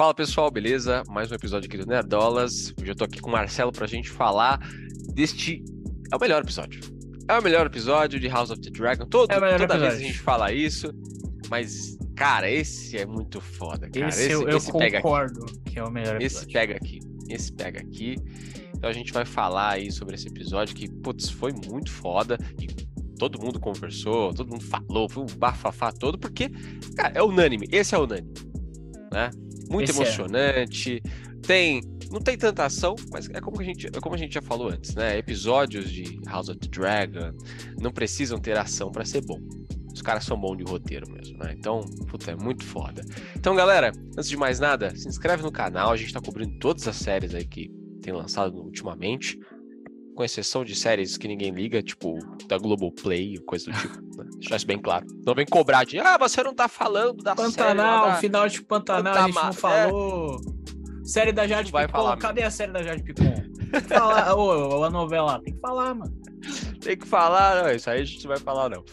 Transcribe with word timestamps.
Fala 0.00 0.14
pessoal, 0.14 0.48
beleza? 0.48 1.02
Mais 1.08 1.28
um 1.32 1.34
episódio 1.34 1.66
aqui 1.66 1.76
do 1.76 1.84
Nerdolas. 1.84 2.72
Hoje 2.80 2.88
eu 2.92 2.94
tô 2.94 3.02
aqui 3.02 3.20
com 3.20 3.28
o 3.28 3.32
Marcelo 3.32 3.72
pra 3.72 3.84
gente 3.84 4.08
falar 4.08 4.60
deste. 5.12 5.60
É 6.12 6.16
o 6.16 6.20
melhor 6.20 6.40
episódio. 6.40 6.80
É 7.28 7.36
o 7.36 7.42
melhor 7.42 7.66
episódio 7.66 8.20
de 8.20 8.28
House 8.28 8.50
of 8.50 8.60
the 8.60 8.70
Dragon. 8.70 9.06
Todo, 9.06 9.32
É 9.32 9.34
toda 9.34 9.48
episódio. 9.56 9.80
vez 9.80 9.94
a 9.94 9.98
gente 9.98 10.20
fala 10.20 10.52
isso, 10.52 10.92
mas, 11.50 11.98
cara, 12.14 12.48
esse 12.48 12.96
é 12.96 13.04
muito 13.04 13.40
foda, 13.40 13.90
cara. 13.90 14.08
Esse, 14.08 14.30
eu, 14.30 14.48
eu 14.48 14.58
esse 14.58 14.70
pega 14.70 14.98
aqui. 14.98 15.02
concordo 15.02 15.44
que 15.64 15.78
é 15.80 15.82
o 15.82 15.90
melhor 15.90 16.22
Esse 16.22 16.44
episódio. 16.44 16.52
pega 16.52 16.76
aqui. 16.76 17.00
Esse 17.28 17.52
pega 17.52 17.80
aqui. 17.80 18.14
Então 18.76 18.88
a 18.88 18.92
gente 18.92 19.12
vai 19.12 19.24
falar 19.24 19.70
aí 19.72 19.90
sobre 19.90 20.14
esse 20.14 20.28
episódio 20.28 20.76
que, 20.76 20.88
putz, 20.88 21.28
foi 21.28 21.52
muito 21.52 21.90
foda. 21.90 22.38
E 22.60 22.68
todo 23.18 23.36
mundo 23.42 23.58
conversou, 23.58 24.32
todo 24.32 24.48
mundo 24.48 24.62
falou, 24.62 25.08
foi 25.08 25.24
um 25.24 25.26
bafafá 25.36 25.90
todo, 25.90 26.16
porque, 26.16 26.50
cara, 26.96 27.14
é 27.18 27.22
unânime. 27.22 27.66
Esse 27.72 27.96
é 27.96 27.98
unânime. 27.98 28.32
Né? 29.12 29.30
Muito 29.70 29.90
Esse 29.90 30.00
é. 30.00 30.04
emocionante. 30.04 31.02
Tem. 31.46 31.80
Não 32.10 32.20
tem 32.20 32.38
tanta 32.38 32.64
ação, 32.64 32.96
mas 33.12 33.28
é 33.28 33.40
como, 33.40 33.60
a 33.60 33.64
gente, 33.64 33.86
é 33.86 34.00
como 34.00 34.14
a 34.14 34.18
gente 34.18 34.32
já 34.32 34.40
falou 34.40 34.70
antes, 34.70 34.94
né? 34.94 35.18
Episódios 35.18 35.90
de 35.90 36.18
House 36.26 36.48
of 36.48 36.58
the 36.58 36.68
Dragon 36.68 37.32
não 37.78 37.90
precisam 37.90 38.38
ter 38.38 38.56
ação 38.56 38.90
pra 38.90 39.04
ser 39.04 39.20
bom. 39.20 39.38
Os 39.92 40.00
caras 40.00 40.24
são 40.24 40.38
bons 40.38 40.56
de 40.56 40.64
roteiro 40.64 41.10
mesmo, 41.10 41.36
né? 41.38 41.54
Então, 41.58 41.80
puta, 42.08 42.30
é 42.30 42.36
muito 42.36 42.64
foda. 42.64 43.04
Então, 43.36 43.54
galera, 43.54 43.92
antes 44.16 44.28
de 44.28 44.36
mais 44.38 44.58
nada, 44.58 44.94
se 44.96 45.06
inscreve 45.06 45.42
no 45.42 45.52
canal. 45.52 45.92
A 45.92 45.96
gente 45.96 46.12
tá 46.12 46.20
cobrindo 46.20 46.56
todas 46.58 46.88
as 46.88 46.96
séries 46.96 47.34
aí 47.34 47.44
que 47.44 47.68
tem 48.00 48.14
lançado 48.14 48.56
ultimamente. 48.56 49.38
Com 50.18 50.24
exceção 50.24 50.64
de 50.64 50.74
séries 50.74 51.16
que 51.16 51.28
ninguém 51.28 51.52
liga, 51.52 51.80
tipo 51.80 52.18
da 52.48 52.58
Globoplay, 52.58 53.38
coisa 53.46 53.70
do 53.70 53.78
tipo. 53.78 53.98
Né? 54.16 54.28
Deixar 54.40 54.56
isso 54.56 54.66
bem 54.66 54.76
claro. 54.76 55.06
Não 55.24 55.32
vem 55.32 55.46
cobrar 55.46 55.84
de, 55.84 56.00
ah, 56.00 56.18
você 56.18 56.42
não 56.42 56.52
tá 56.52 56.66
falando 56.66 57.22
da 57.22 57.36
série. 57.36 57.52
Pantanal, 57.52 58.06
lá 58.06 58.14
da... 58.14 58.16
final 58.16 58.48
de 58.48 58.60
Pantanal, 58.60 59.14
a 59.14 59.26
gente 59.26 59.34
não 59.36 59.52
falou. 59.52 60.40
Série 61.04 61.30
da 61.30 61.46
Jade 61.46 61.70
vai 61.70 61.86
Picon, 61.86 61.98
falar 61.98 62.16
cadê 62.16 62.42
a 62.42 62.50
série 62.50 62.72
da 62.72 62.82
Jade 62.82 63.04
Picon? 63.04 63.32
Tem 63.32 63.80
que 63.80 63.80
falar, 63.82 64.34
ô, 64.34 64.82
a 64.82 64.90
novela, 64.90 65.40
tem 65.40 65.54
que 65.54 65.60
falar, 65.60 65.94
mano. 65.94 66.20
Tem 66.80 66.96
que 66.96 67.06
falar, 67.06 67.62
não, 67.62 67.70
isso 67.70 67.88
aí 67.88 68.00
a 68.00 68.04
gente 68.04 68.24
não 68.24 68.28
vai 68.30 68.40
falar, 68.40 68.68
não. 68.70 68.84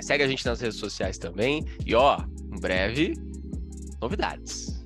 Segue 0.00 0.24
a 0.24 0.28
gente 0.28 0.46
nas 0.46 0.62
redes 0.62 0.78
sociais 0.78 1.18
também. 1.18 1.62
E 1.84 1.94
ó, 1.94 2.16
em 2.54 2.58
breve, 2.58 3.12
novidades. 4.00 4.82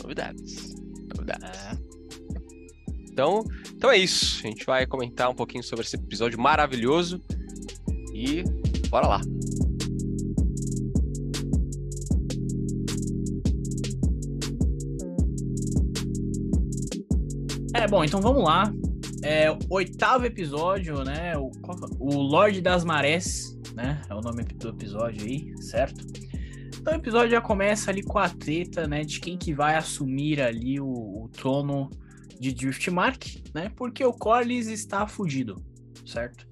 Novidades. 0.00 0.76
Novidades. 1.12 1.58
É. 1.58 1.89
Então, 3.20 3.44
então 3.76 3.90
é 3.90 3.98
isso. 3.98 4.40
A 4.42 4.48
gente 4.48 4.64
vai 4.64 4.86
comentar 4.86 5.28
um 5.28 5.34
pouquinho 5.34 5.62
sobre 5.62 5.84
esse 5.84 5.94
episódio 5.94 6.40
maravilhoso. 6.40 7.20
E 8.14 8.42
bora 8.88 9.06
lá. 9.06 9.20
É, 17.74 17.86
bom, 17.86 18.02
então 18.02 18.22
vamos 18.22 18.42
lá. 18.42 18.72
É, 19.22 19.54
oitavo 19.68 20.24
episódio, 20.24 21.04
né? 21.04 21.36
O, 21.36 21.50
o 21.98 22.22
Lorde 22.22 22.62
das 22.62 22.84
Marés, 22.84 23.54
né? 23.74 24.00
É 24.08 24.14
o 24.14 24.22
nome 24.22 24.44
do 24.44 24.70
episódio 24.70 25.26
aí, 25.26 25.52
certo? 25.60 26.06
Então 26.80 26.94
o 26.94 26.96
episódio 26.96 27.32
já 27.32 27.40
começa 27.42 27.90
ali 27.90 28.02
com 28.02 28.18
a 28.18 28.30
treta, 28.30 28.88
né? 28.88 29.04
De 29.04 29.20
quem 29.20 29.36
que 29.36 29.52
vai 29.52 29.76
assumir 29.76 30.40
ali 30.40 30.80
o, 30.80 30.86
o 30.86 31.28
trono 31.28 31.90
de 32.40 32.52
Driftmark, 32.54 33.22
né? 33.54 33.70
Porque 33.76 34.02
o 34.02 34.14
Corlys 34.14 34.66
está 34.66 35.06
fugido, 35.06 35.62
certo? 36.06 36.48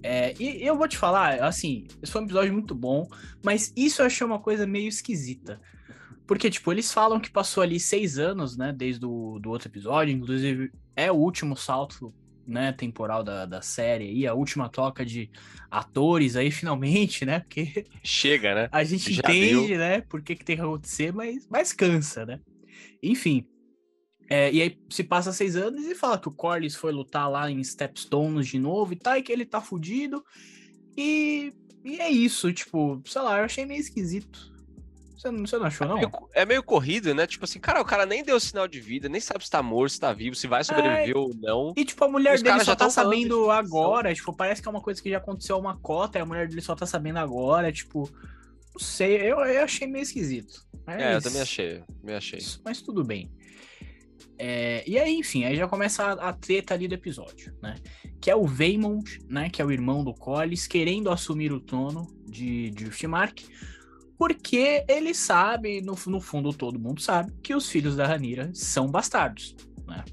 É, 0.00 0.32
e 0.38 0.64
eu 0.64 0.78
vou 0.78 0.86
te 0.86 0.96
falar, 0.96 1.42
assim, 1.42 1.84
esse 2.00 2.12
foi 2.12 2.22
um 2.22 2.24
episódio 2.26 2.52
muito 2.52 2.76
bom, 2.76 3.08
mas 3.44 3.72
isso 3.76 4.00
eu 4.00 4.06
achei 4.06 4.24
uma 4.24 4.38
coisa 4.38 4.64
meio 4.64 4.86
esquisita. 4.86 5.60
Porque, 6.28 6.48
tipo, 6.48 6.70
eles 6.70 6.92
falam 6.92 7.18
que 7.18 7.28
passou 7.30 7.60
ali 7.60 7.80
seis 7.80 8.18
anos, 8.18 8.56
né, 8.56 8.72
desde 8.72 9.04
o 9.04 9.40
do 9.40 9.50
outro 9.50 9.68
episódio, 9.68 10.14
inclusive 10.14 10.70
é 10.94 11.10
o 11.10 11.16
último 11.16 11.56
salto, 11.56 12.14
né, 12.46 12.70
temporal 12.70 13.24
da, 13.24 13.46
da 13.46 13.60
série 13.60 14.04
aí, 14.04 14.26
a 14.28 14.34
última 14.34 14.68
troca 14.68 15.04
de 15.04 15.28
atores 15.68 16.36
aí, 16.36 16.52
finalmente, 16.52 17.24
né, 17.26 17.40
porque 17.40 17.84
Chega, 18.04 18.54
né? 18.54 18.68
a 18.70 18.84
gente 18.84 19.12
Já 19.12 19.22
entende, 19.24 19.76
né, 19.76 20.02
por 20.02 20.22
que, 20.22 20.36
que 20.36 20.44
tem 20.44 20.54
que 20.54 20.62
acontecer, 20.62 21.12
mas, 21.12 21.48
mas 21.50 21.72
cansa, 21.72 22.24
né. 22.24 22.38
Enfim, 23.02 23.44
é, 24.28 24.52
e 24.52 24.62
aí 24.62 24.78
se 24.90 25.04
passa 25.04 25.32
seis 25.32 25.56
anos 25.56 25.84
e 25.84 25.94
fala 25.94 26.18
que 26.18 26.28
o 26.28 26.32
Corlys 26.32 26.74
foi 26.74 26.92
lutar 26.92 27.30
lá 27.30 27.50
em 27.50 27.62
Stepstones 27.62 28.46
de 28.46 28.58
novo 28.58 28.92
e 28.92 28.96
tal, 28.96 29.16
e 29.16 29.22
que 29.22 29.32
ele 29.32 29.44
tá 29.44 29.60
fudido, 29.60 30.24
e, 30.96 31.52
e 31.84 32.00
é 32.00 32.10
isso, 32.10 32.52
tipo, 32.52 33.00
sei 33.06 33.22
lá, 33.22 33.38
eu 33.38 33.44
achei 33.44 33.64
meio 33.66 33.80
esquisito. 33.80 34.54
Você 35.16 35.30
não, 35.30 35.46
você 35.46 35.58
não 35.58 35.66
achou, 35.66 35.86
É 35.86 35.88
não? 35.88 35.96
meio, 35.96 36.10
é 36.34 36.44
meio 36.44 36.62
corrido, 36.62 37.14
né? 37.14 37.26
Tipo 37.26 37.46
assim, 37.46 37.58
cara, 37.58 37.80
o 37.80 37.84
cara 37.84 38.04
nem 38.04 38.22
deu 38.22 38.38
sinal 38.38 38.68
de 38.68 38.80
vida, 38.80 39.08
nem 39.08 39.20
sabe 39.20 39.44
se 39.44 39.50
tá 39.50 39.62
morto, 39.62 39.92
se 39.92 40.00
tá 40.00 40.12
vivo, 40.12 40.36
se 40.36 40.46
vai 40.46 40.62
sobreviver 40.62 41.16
ou 41.16 41.30
não. 41.40 41.72
E, 41.74 41.84
tipo, 41.86 42.04
a 42.04 42.08
mulher 42.08 42.40
dele 42.40 42.62
só 42.62 42.76
tá 42.76 42.90
sabendo 42.90 43.50
agora. 43.50 44.14
Tipo, 44.14 44.32
parece 44.34 44.60
que 44.60 44.68
é 44.68 44.70
uma 44.70 44.80
coisa 44.82 45.02
que 45.02 45.08
já 45.08 45.16
aconteceu 45.16 45.58
uma 45.58 45.76
cota 45.78 46.18
e 46.18 46.20
a 46.22 46.26
mulher 46.26 46.46
dele 46.46 46.60
só 46.60 46.74
tá 46.74 46.84
sabendo 46.84 47.18
agora. 47.18 47.72
Tipo, 47.72 48.10
não 48.74 48.80
sei, 48.80 49.16
eu, 49.16 49.38
eu 49.38 49.64
achei 49.64 49.86
meio 49.86 50.02
esquisito. 50.02 50.62
Mas, 50.86 51.00
É, 51.00 51.14
eu 51.14 51.22
também 51.22 51.40
achei, 51.40 51.82
também 52.00 52.14
achei. 52.14 52.40
Mas 52.62 52.82
tudo 52.82 53.02
bem. 53.02 53.32
É, 54.38 54.84
e 54.88 54.98
aí, 54.98 55.14
enfim, 55.18 55.44
aí 55.44 55.56
já 55.56 55.66
começa 55.66 56.04
a, 56.04 56.28
a 56.28 56.32
treta 56.32 56.74
ali 56.74 56.86
do 56.86 56.94
episódio, 56.94 57.54
né? 57.62 57.74
Que 58.20 58.30
é 58.30 58.36
o 58.36 58.46
Vaymond, 58.46 59.18
né? 59.28 59.48
Que 59.48 59.62
é 59.62 59.64
o 59.64 59.70
irmão 59.70 60.04
do 60.04 60.12
Collis, 60.14 60.66
querendo 60.66 61.10
assumir 61.10 61.52
o 61.52 61.60
trono 61.60 62.06
de 62.28 62.70
Driftmark. 62.70 63.44
Porque 64.18 64.84
ele 64.88 65.14
sabe, 65.14 65.80
no, 65.82 65.94
no 66.06 66.20
fundo 66.20 66.52
todo 66.52 66.78
mundo 66.78 67.00
sabe, 67.00 67.32
que 67.42 67.54
os 67.54 67.68
filhos 67.68 67.96
da 67.96 68.06
Ranira 68.06 68.50
são 68.54 68.90
bastardos, 68.90 69.54
né? 69.86 70.04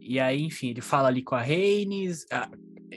E 0.00 0.20
aí, 0.20 0.42
enfim, 0.42 0.68
ele 0.70 0.80
fala 0.80 1.08
ali 1.08 1.22
com 1.22 1.34
a 1.34 1.40
a- 1.40 2.50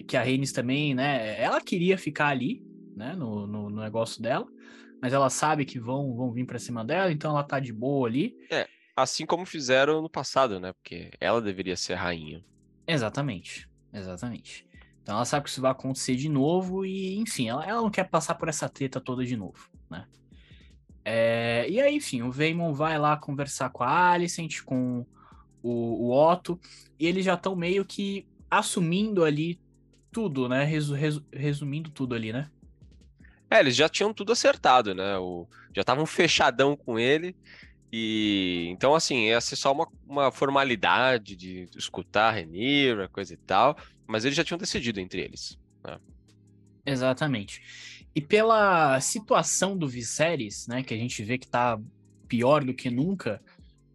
que 0.07 0.15
a 0.15 0.21
Rhaenys 0.23 0.51
também, 0.51 0.93
né? 0.93 1.41
Ela 1.41 1.59
queria 1.59 1.97
ficar 1.97 2.27
ali, 2.27 2.63
né? 2.95 3.15
No, 3.15 3.47
no, 3.47 3.69
no 3.69 3.81
negócio 3.81 4.21
dela, 4.21 4.45
mas 5.01 5.13
ela 5.13 5.29
sabe 5.29 5.65
que 5.65 5.79
vão, 5.79 6.15
vão 6.15 6.31
vir 6.31 6.45
pra 6.45 6.59
cima 6.59 6.83
dela, 6.85 7.11
então 7.11 7.31
ela 7.31 7.43
tá 7.43 7.59
de 7.59 7.73
boa 7.73 8.07
ali. 8.07 8.35
Assim 9.01 9.25
como 9.25 9.45
fizeram 9.45 10.01
no 10.01 10.09
passado, 10.09 10.59
né? 10.59 10.73
Porque 10.73 11.11
ela 11.19 11.41
deveria 11.41 11.75
ser 11.77 11.95
rainha. 11.95 12.43
Exatamente, 12.87 13.69
exatamente. 13.93 14.65
Então 15.01 15.15
ela 15.15 15.25
sabe 15.25 15.43
que 15.45 15.49
isso 15.49 15.61
vai 15.61 15.71
acontecer 15.71 16.15
de 16.15 16.27
novo 16.29 16.85
e, 16.85 17.17
enfim, 17.17 17.49
ela, 17.49 17.65
ela 17.65 17.81
não 17.81 17.89
quer 17.89 18.09
passar 18.09 18.35
por 18.35 18.49
essa 18.49 18.67
treta 18.67 18.99
toda 18.99 19.25
de 19.25 19.35
novo, 19.35 19.69
né? 19.89 20.05
É, 21.03 21.65
e 21.69 21.79
aí, 21.81 21.95
enfim, 21.95 22.21
o 22.21 22.31
Vaemon 22.31 22.73
vai 22.73 22.97
lá 22.99 23.17
conversar 23.17 23.69
com 23.69 23.83
a 23.83 24.11
Alicent, 24.11 24.61
com 24.63 25.05
o, 25.63 26.07
o 26.07 26.11
Otto, 26.11 26.59
e 26.99 27.07
eles 27.07 27.25
já 27.25 27.33
estão 27.33 27.55
meio 27.55 27.85
que 27.85 28.27
assumindo 28.49 29.23
ali 29.23 29.59
tudo, 30.11 30.47
né? 30.49 30.63
Resu- 30.63 30.93
resu- 30.93 31.25
resumindo 31.31 31.89
tudo 31.89 32.13
ali, 32.13 32.31
né? 32.33 32.49
É, 33.49 33.59
eles 33.59 33.75
já 33.75 33.89
tinham 33.89 34.13
tudo 34.13 34.31
acertado, 34.31 34.93
né? 34.93 35.17
O, 35.17 35.47
já 35.73 35.81
estavam 35.81 36.05
fechadão 36.05 36.75
com 36.75 36.99
ele. 36.99 37.35
E 37.91 38.67
então, 38.69 38.93
assim, 38.93 39.27
ia 39.27 39.41
ser 39.41 39.55
só 39.55 39.71
uma, 39.71 39.87
uma 40.07 40.31
formalidade 40.31 41.35
de 41.35 41.67
escutar 41.75 42.31
Renira, 42.31 43.09
coisa 43.09 43.33
e 43.33 43.37
tal. 43.37 43.75
Mas 44.07 44.25
eles 44.25 44.35
já 44.37 44.43
tinham 44.43 44.57
decidido 44.57 44.99
entre 44.99 45.21
eles. 45.21 45.57
Exatamente. 46.85 47.61
E 48.15 48.21
pela 48.21 48.99
situação 48.99 49.77
do 49.77 49.87
Viserys, 49.87 50.67
né, 50.67 50.83
que 50.83 50.93
a 50.93 50.97
gente 50.97 51.23
vê 51.23 51.37
que 51.37 51.47
tá 51.47 51.79
pior 52.27 52.63
do 52.63 52.73
que 52.73 52.89
nunca, 52.89 53.41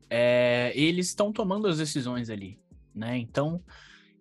é, 0.09 0.73
eles 0.75 1.09
estão 1.09 1.33
tomando 1.33 1.67
as 1.67 1.79
decisões 1.79 2.31
ali, 2.31 2.59
né? 2.95 3.17
Então, 3.19 3.63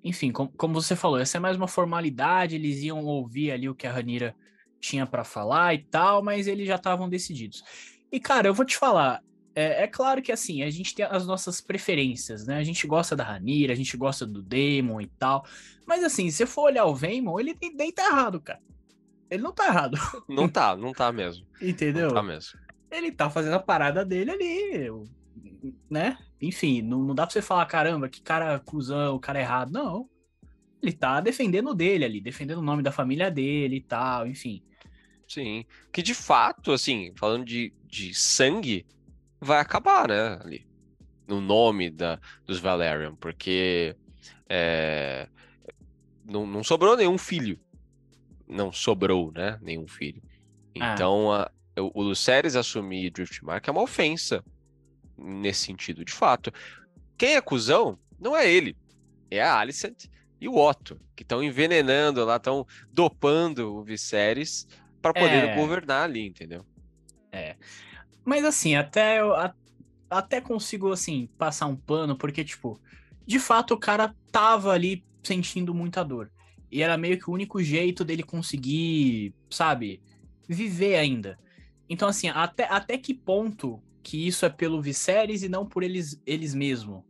enfim, 0.04 0.32
com- 0.32 0.48
como 0.48 0.74
você 0.74 0.96
falou, 0.96 1.20
essa 1.20 1.38
é 1.38 1.40
mais 1.40 1.56
uma 1.58 1.68
formalidade, 1.68 2.56
eles 2.56 2.82
iam 2.84 3.04
ouvir 3.06 3.52
ali 3.52 3.70
o 3.70 3.76
que 3.76 3.88
a 3.88 3.92
Ranira 3.94 4.36
tinha 4.80 5.06
pra 5.06 5.24
falar 5.24 5.74
e 5.74 5.84
tal, 5.86 6.24
mas 6.24 6.48
eles 6.48 6.68
já 6.68 6.76
estavam 6.76 7.10
decididos. 7.10 7.64
E, 8.12 8.20
cara, 8.20 8.48
eu 8.48 8.54
vou 8.54 8.66
te 8.66 8.78
falar, 8.78 9.22
é, 9.56 9.84
é 9.84 9.88
claro 9.88 10.22
que 10.22 10.32
assim, 10.32 10.64
a 10.64 10.70
gente 10.70 10.96
tem 10.96 11.06
as 11.06 11.26
nossas 11.26 11.62
preferências, 11.62 12.46
né? 12.46 12.58
A 12.58 12.64
gente 12.64 12.86
gosta 12.88 13.16
da 13.16 13.24
Ranira, 13.24 13.74
a 13.74 13.76
gente 13.76 13.96
gosta 13.98 14.26
do 14.26 14.42
Daemon 14.42 15.02
e 15.02 15.08
tal, 15.08 15.46
mas 15.86 16.04
assim, 16.04 16.30
se 16.32 16.38
você 16.38 16.46
for 16.46 16.64
olhar 16.64 16.86
o 16.86 16.96
Vaemon, 16.96 17.40
ele 17.40 17.56
nem- 17.62 17.76
nem 17.76 17.92
tá 17.92 18.06
errado, 18.08 18.42
cara. 18.42 18.60
Ele 19.30 19.42
não 19.44 19.52
tá 19.52 19.68
errado, 19.68 19.98
Não 20.30 20.48
tá, 20.48 20.76
não 20.76 20.92
tá 20.92 21.12
mesmo. 21.12 21.46
entendeu? 21.62 22.08
Não 22.08 22.16
tá 22.16 22.24
mesmo. 22.24 22.60
Ele 22.92 23.12
tá 23.12 23.30
fazendo 23.30 23.54
a 23.56 23.60
parada 23.60 24.06
dele 24.06 24.30
ali, 24.32 24.90
né? 25.90 26.18
Enfim, 26.42 26.82
não, 26.82 27.00
não 27.04 27.16
dá 27.16 27.26
pra 27.26 27.34
você 27.34 27.42
falar, 27.42 27.66
caramba, 27.66 28.10
que 28.10 28.22
cara 28.22 28.60
cuzão, 28.60 29.16
o 29.16 29.20
cara 29.20 29.40
errado. 29.40 29.72
Não. 29.72 30.08
Ele 30.82 30.92
tá 30.92 31.22
defendendo 31.22 31.70
o 31.70 31.74
dele 31.74 32.04
ali, 32.06 32.20
defendendo 32.22 32.58
o 32.60 32.64
nome 32.64 32.84
da 32.84 32.92
família 32.92 33.32
dele 33.32 33.78
e 33.78 33.82
tal, 33.82 34.28
enfim. 34.28 34.62
Sim. 35.28 35.66
Que 35.92 36.02
de 36.04 36.14
fato, 36.14 36.72
assim, 36.72 37.14
falando 37.16 37.46
de, 37.46 37.74
de 37.88 38.14
sangue, 38.14 38.86
vai 39.44 39.60
acabar, 39.60 40.08
né? 40.08 40.40
Ali. 40.42 40.68
No 41.28 41.40
nome 41.40 41.90
da, 41.90 42.20
dos 42.46 42.60
Valerian, 42.60 43.16
porque 43.16 43.96
é, 44.50 45.28
não, 46.26 46.46
não 46.46 46.64
sobrou 46.64 46.98
nenhum 46.98 47.18
filho. 47.18 47.60
Não 48.48 48.72
sobrou, 48.72 49.32
né? 49.32 49.58
Nenhum 49.62 49.88
filho. 49.88 50.22
Ah. 50.80 50.94
Então, 50.94 51.32
a- 51.32 51.50
o, 51.78 52.02
o 52.02 52.04
Lucerys 52.04 52.56
assumir 52.56 53.12
Driftmark 53.12 53.68
é 53.68 53.72
uma 53.72 53.82
ofensa 53.82 54.44
nesse 55.18 55.66
sentido. 55.66 56.04
De 56.04 56.14
fato, 56.14 56.52
quem 57.18 57.36
é 57.36 57.42
cuzão 57.42 57.98
não 58.20 58.36
é 58.36 58.50
ele, 58.50 58.76
é 59.30 59.42
a 59.42 59.58
Alicent 59.58 60.06
e 60.40 60.48
o 60.48 60.56
Otto, 60.56 61.00
que 61.16 61.24
estão 61.24 61.42
envenenando 61.42 62.24
lá, 62.26 62.36
estão 62.36 62.68
dopando 62.92 63.76
o 63.76 63.84
Viserys 63.84 64.68
para 65.02 65.14
poder 65.14 65.50
é... 65.50 65.56
governar 65.56 66.04
ali, 66.04 66.26
entendeu? 66.28 66.66
É. 67.32 67.56
Mas 68.26 68.46
assim, 68.46 68.76
até 68.76 69.20
eu 69.20 69.34
a, 69.34 69.54
até 70.10 70.40
consigo 70.40 70.92
assim 70.92 71.30
passar 71.38 71.68
um 71.68 71.76
pano, 71.76 72.16
porque 72.16 72.44
tipo, 72.44 72.80
de 73.26 73.40
fato 73.40 73.74
o 73.74 73.80
cara 73.80 74.16
tava 74.32 74.72
ali 74.72 75.04
sentindo 75.24 75.74
muita 75.74 76.04
dor. 76.04 76.32
E 76.72 76.82
era 76.82 76.98
meio 76.98 77.20
que 77.20 77.30
o 77.30 77.34
único 77.34 77.62
jeito 77.62 78.04
dele 78.04 78.24
conseguir, 78.24 79.34
sabe, 79.50 80.02
viver 80.48 80.96
ainda. 80.96 81.38
Então 81.90 82.08
assim, 82.08 82.30
até 82.30 82.66
até 82.66 82.98
que 82.98 83.14
ponto 83.14 83.82
que 84.02 84.28
isso 84.28 84.46
é 84.46 84.50
pelo 84.50 84.82
Viserys 84.82 85.44
e 85.44 85.50
não 85.50 85.66
por 85.66 85.84
eles 85.84 86.22
eles 86.26 86.54
mesmos? 86.54 87.04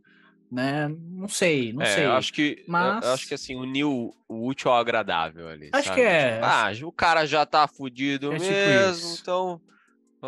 né? 0.54 0.88
Não 0.88 1.28
sei, 1.28 1.72
não 1.72 1.82
é, 1.82 1.86
sei. 1.86 2.06
Eu 2.06 2.12
acho 2.12 2.32
que, 2.32 2.64
mas... 2.68 3.04
acho 3.04 3.26
que 3.26 3.34
assim, 3.34 3.56
uniu 3.56 4.14
o 4.28 4.46
útil 4.46 4.70
ao 4.70 4.76
agradável 4.76 5.48
ali. 5.48 5.68
Acho 5.72 5.88
sabe? 5.88 6.00
que 6.00 6.06
é. 6.06 6.34
Tipo, 6.34 6.46
ah, 6.46 6.88
o 6.88 6.92
cara 6.92 7.26
já 7.26 7.44
tá 7.44 7.66
fudido 7.66 8.32
é 8.32 8.38
tipo 8.38 8.50
mesmo, 8.50 9.10
tipo 9.10 9.20
então 9.20 9.60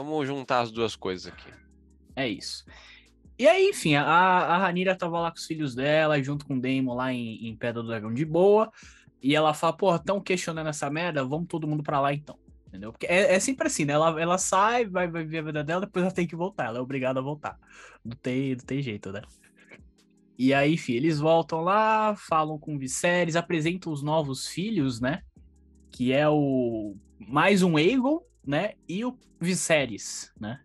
vamos 0.03 0.27
juntar 0.27 0.61
as 0.61 0.71
duas 0.71 0.97
coisas 0.97 1.33
aqui. 1.33 1.51
É 2.15 2.29
isso. 2.29 2.65
E 3.39 3.47
aí, 3.47 3.69
enfim, 3.69 3.95
a, 3.95 4.05
a 4.05 4.59
Ranira 4.59 4.97
tava 4.97 5.21
lá 5.21 5.31
com 5.31 5.37
os 5.37 5.47
filhos 5.47 5.75
dela, 5.75 6.23
junto 6.23 6.47
com 6.47 6.55
o 6.55 6.61
Daemon 6.61 6.95
lá 6.95 7.13
em, 7.13 7.47
em 7.47 7.55
Pedra 7.55 7.83
do 7.83 7.89
Dragão 7.89 8.13
de 8.13 8.25
boa. 8.25 8.73
E 9.23 9.35
ela 9.35 9.53
fala, 9.53 9.73
porra, 9.73 9.99
tão 9.99 10.21
questionando 10.21 10.69
essa 10.69 10.89
merda, 10.89 11.25
vamos 11.25 11.49
todo 11.49 11.67
mundo 11.67 11.83
pra 11.83 12.01
lá 12.01 12.15
então. 12.15 12.39
Entendeu? 12.67 12.93
Porque 12.93 13.07
é, 13.07 13.35
é 13.35 13.41
sempre 13.41 13.67
assim, 13.67 13.85
né? 13.85 13.93
Ela, 13.93 14.21
ela 14.21 14.39
sai, 14.39 14.87
vai, 14.87 15.09
vai 15.09 15.25
ver 15.25 15.39
a 15.39 15.43
vida 15.43 15.65
dela, 15.65 15.83
depois 15.83 16.05
ela 16.05 16.15
tem 16.15 16.27
que 16.27 16.37
voltar. 16.37 16.67
Ela 16.67 16.79
é 16.79 16.81
obrigada 16.81 17.21
a 17.21 17.23
voltar. 17.23 17.59
Não 18.05 18.17
tem, 18.17 18.51
não 18.51 18.65
tem 18.65 18.81
jeito, 18.81 19.13
né? 19.13 19.23
E 20.39 20.53
aí, 20.53 20.75
enfim, 20.75 20.93
eles 20.93 21.19
voltam 21.19 21.61
lá, 21.61 22.15
falam 22.17 22.59
com 22.59 22.77
o 22.77 22.79
Viserys, 22.79 23.37
apresentam 23.37 23.93
os 23.93 24.03
novos 24.03 24.47
filhos, 24.47 25.01
né? 25.01 25.23
Que 25.91 26.13
é 26.13 26.29
o 26.29 26.95
mais 27.19 27.63
um 27.63 27.77
Aegon, 27.77 28.21
né? 28.47 28.73
E 28.89 29.05
o 29.05 29.19
Viserys, 29.41 30.33
né? 30.41 30.61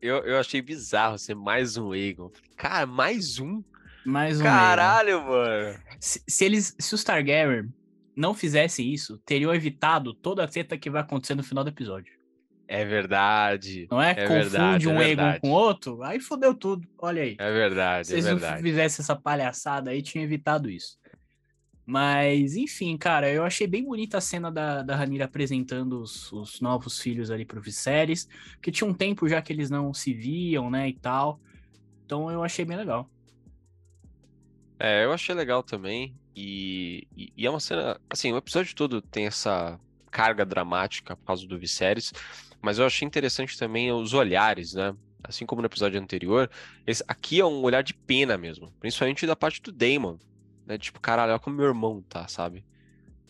Eu, 0.00 0.18
eu 0.24 0.38
achei 0.38 0.60
bizarro 0.62 1.18
ser 1.18 1.34
mais 1.34 1.76
um 1.76 1.92
Aegon. 1.92 2.30
Cara, 2.56 2.86
mais 2.86 3.38
um? 3.38 3.62
Mais 4.04 4.40
um 4.40 4.44
Caralho, 4.44 5.18
Aegon. 5.18 5.30
mano. 5.30 5.78
Se, 6.00 6.22
se, 6.26 6.44
eles, 6.44 6.74
se 6.78 6.94
os 6.94 7.04
Targaryen 7.04 7.72
não 8.16 8.34
fizessem 8.34 8.92
isso, 8.92 9.18
teriam 9.26 9.54
evitado 9.54 10.14
toda 10.14 10.44
a 10.44 10.48
treta 10.48 10.76
que 10.78 10.90
vai 10.90 11.02
acontecer 11.02 11.34
no 11.34 11.42
final 11.42 11.62
do 11.64 11.70
episódio. 11.70 12.14
É 12.66 12.82
verdade. 12.84 13.86
Não 13.90 14.00
é? 14.00 14.12
é 14.12 14.14
Confunde 14.14 14.40
verdade, 14.40 14.88
um 14.88 15.00
é 15.02 15.10
Egon 15.10 15.38
com 15.40 15.50
outro, 15.50 16.02
aí 16.02 16.18
fodeu 16.18 16.54
tudo. 16.54 16.88
Olha 16.98 17.22
aí. 17.22 17.36
É 17.38 17.52
verdade, 17.52 18.06
Se 18.06 18.14
é 18.14 18.16
eles 18.16 18.24
verdade. 18.24 18.54
não 18.56 18.62
fizessem 18.62 19.02
essa 19.02 19.14
palhaçada 19.14 19.90
aí, 19.90 20.00
tinha 20.00 20.24
evitado 20.24 20.70
isso. 20.70 20.96
Mas, 21.86 22.56
enfim, 22.56 22.96
cara, 22.96 23.30
eu 23.30 23.44
achei 23.44 23.66
bem 23.66 23.84
bonita 23.84 24.18
a 24.18 24.20
cena 24.20 24.50
da, 24.50 24.82
da 24.82 24.96
Ranira 24.96 25.26
apresentando 25.26 26.00
os, 26.00 26.32
os 26.32 26.60
novos 26.60 26.98
filhos 26.98 27.30
ali 27.30 27.44
pro 27.44 27.60
Viserys, 27.60 28.26
que 28.62 28.72
tinha 28.72 28.88
um 28.88 28.94
tempo 28.94 29.28
já 29.28 29.42
que 29.42 29.52
eles 29.52 29.68
não 29.68 29.92
se 29.92 30.14
viam, 30.14 30.70
né, 30.70 30.88
e 30.88 30.94
tal. 30.94 31.38
Então 32.06 32.30
eu 32.30 32.42
achei 32.42 32.64
bem 32.64 32.76
legal. 32.76 33.08
É, 34.78 35.04
eu 35.04 35.12
achei 35.12 35.34
legal 35.34 35.62
também. 35.62 36.14
E, 36.34 37.06
e, 37.16 37.32
e 37.36 37.46
é 37.46 37.50
uma 37.50 37.60
cena. 37.60 38.00
Assim, 38.08 38.32
o 38.32 38.36
episódio 38.36 38.74
todo 38.74 39.00
tem 39.00 39.26
essa 39.26 39.78
carga 40.10 40.44
dramática 40.44 41.16
por 41.16 41.24
causa 41.24 41.46
do 41.46 41.58
Viserys. 41.58 42.12
Mas 42.60 42.78
eu 42.78 42.86
achei 42.86 43.06
interessante 43.06 43.58
também 43.58 43.92
os 43.92 44.14
olhares, 44.14 44.72
né? 44.72 44.96
Assim 45.22 45.46
como 45.46 45.62
no 45.62 45.66
episódio 45.66 46.00
anterior, 46.00 46.50
esse 46.86 47.04
aqui 47.06 47.40
é 47.40 47.44
um 47.44 47.62
olhar 47.62 47.82
de 47.82 47.94
pena 47.94 48.36
mesmo, 48.36 48.72
principalmente 48.78 49.26
da 49.26 49.34
parte 49.34 49.60
do 49.62 49.72
Damon, 49.72 50.18
né? 50.66 50.78
Tipo, 50.78 51.00
caralho, 51.00 51.32
olha 51.32 51.38
como 51.38 51.56
meu 51.56 51.66
irmão 51.66 52.02
tá, 52.08 52.26
sabe? 52.28 52.64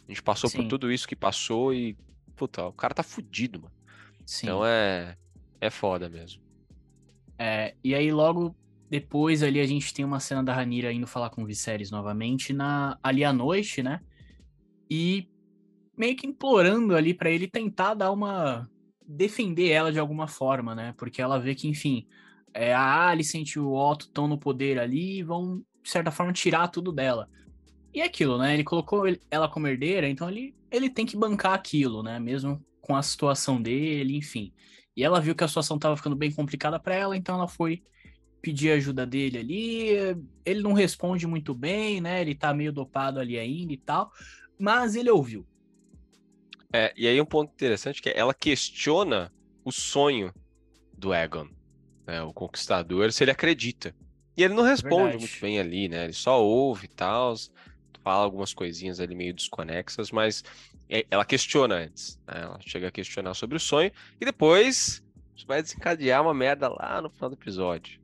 A 0.07 0.11
gente 0.11 0.23
passou 0.23 0.51
Sim. 0.51 0.59
por 0.59 0.69
tudo 0.69 0.93
isso 0.93 1.09
que 1.09 1.17
passou 1.17 1.73
e, 1.73 1.97
puta, 2.37 2.67
o 2.67 2.73
cara 2.73 2.95
tá 2.95 3.03
fudido, 3.03 3.61
mano. 3.61 3.75
Sim. 4.27 4.47
Então 4.47 4.65
é 4.65 5.17
é 5.61 5.71
foda 5.71 6.09
mesmo. 6.09 6.43
É, 7.39 7.75
e 7.83 7.95
aí 7.95 8.13
logo 8.13 8.55
depois 8.89 9.43
ali 9.43 9.61
a 9.61 9.67
gente 9.67 9.93
tem 9.93 10.05
uma 10.05 10.21
cena 10.21 10.43
da 10.43 10.55
Ranira 10.55 10.93
indo 10.93 11.07
falar 11.07 11.31
com 11.31 11.43
o 11.43 11.47
Viserys 11.47 11.91
novamente 11.91 12.53
na 12.53 12.99
ali 13.03 13.25
à 13.25 13.33
noite, 13.33 13.83
né? 13.83 14.01
E 14.91 15.29
meio 15.97 16.17
que 16.17 16.27
implorando 16.27 16.95
ali 16.95 17.15
para 17.15 17.31
ele 17.31 17.49
tentar 17.49 17.95
dar 17.95 18.13
uma 18.13 18.69
defender 19.07 19.69
ela 19.69 19.93
de 19.93 19.99
alguma 19.99 20.27
forma, 20.27 20.75
né? 20.75 20.95
Porque 20.97 21.21
ela 21.21 21.39
vê 21.39 21.55
que, 21.55 21.69
enfim, 21.69 22.07
é, 22.53 22.73
a 22.73 23.09
Alicent 23.09 23.55
e 23.55 23.61
o 23.61 23.73
Otto 23.73 24.07
estão 24.07 24.29
no 24.29 24.39
poder 24.39 24.79
ali 24.79 25.19
e 25.19 25.23
vão, 25.23 25.63
de 25.85 25.91
certa 25.91 26.11
forma, 26.11 26.33
tirar 26.33 26.69
tudo 26.69 26.91
dela. 26.91 27.29
E 27.93 28.01
é 28.01 28.05
aquilo, 28.05 28.39
né? 28.39 28.55
Ele 28.55 28.65
colocou 28.65 29.05
ela 29.31 29.49
como 29.49 29.69
herdeira, 29.69 30.09
então 30.09 30.29
ele, 30.29 30.57
ele 30.71 30.91
tem 30.91 31.07
que 31.07 31.17
bancar 31.17 31.53
aquilo, 31.53 32.03
né? 32.03 32.19
Mesmo 32.19 32.65
com 32.81 32.97
a 32.97 33.03
situação 33.03 33.63
dele, 33.63 34.17
enfim. 34.17 34.53
E 34.97 35.05
ela 35.05 35.21
viu 35.21 35.35
que 35.35 35.45
a 35.45 35.49
situação 35.49 35.77
estava 35.77 35.97
ficando 35.97 36.17
bem 36.17 36.33
complicada 36.33 36.81
para 36.81 36.95
ela, 36.95 37.17
então 37.17 37.37
ela 37.37 37.47
foi 37.47 37.83
pedir 38.41 38.73
ajuda 38.73 39.07
dele 39.07 39.39
ali. 39.39 39.89
Ele 40.45 40.63
não 40.63 40.73
responde 40.73 41.27
muito 41.27 41.55
bem, 41.55 42.01
né? 42.01 42.21
Ele 42.21 42.35
tá 42.35 42.53
meio 42.53 42.73
dopado 42.73 43.21
ali 43.21 43.39
ainda 43.39 43.73
e 43.73 43.79
tal. 43.79 44.11
Mas 44.59 44.97
ele 44.97 45.11
ouviu. 45.11 45.47
É, 46.73 46.93
e 46.97 47.07
aí 47.07 47.21
um 47.21 47.27
ponto 47.27 47.53
interessante 47.53 48.03
que 48.03 48.09
é, 48.09 48.19
ela 48.19 48.35
questiona 48.35 49.33
o 49.65 49.71
sonho 49.71 50.33
do 50.97 51.15
Egon, 51.15 51.49
né, 52.07 52.23
o 52.23 52.33
conquistador, 52.33 53.13
se 53.13 53.23
ele 53.23 53.31
acredita. 53.31 53.95
E 54.37 54.43
ele 54.43 54.55
não 54.55 54.63
responde 54.63 55.17
muito 55.17 55.41
bem 55.41 55.61
ali, 55.61 55.89
né? 55.89 56.05
Ele 56.05 56.13
só 56.13 56.43
ouve 56.43 56.87
e 56.87 56.89
tal, 56.89 57.35
fala 58.03 58.25
algumas 58.25 58.53
coisinhas 58.53 59.01
ali 59.01 59.15
meio 59.15 59.33
desconexas, 59.33 60.11
mas 60.11 60.45
é, 60.89 61.07
ela 61.11 61.25
questiona 61.25 61.77
antes. 61.77 62.21
Né? 62.27 62.43
Ela 62.43 62.59
chega 62.61 62.89
a 62.89 62.93
questionar 62.93 63.35
sobre 63.35 63.57
o 63.57 63.61
sonho 63.61 63.91
e 64.21 64.25
depois 64.25 65.03
vai 65.47 65.63
desencadear 65.63 66.23
uma 66.23 66.35
merda 66.35 66.69
lá 66.69 67.01
no 67.03 67.11
final 67.11 67.31
do 67.31 67.37
episódio. 67.37 68.01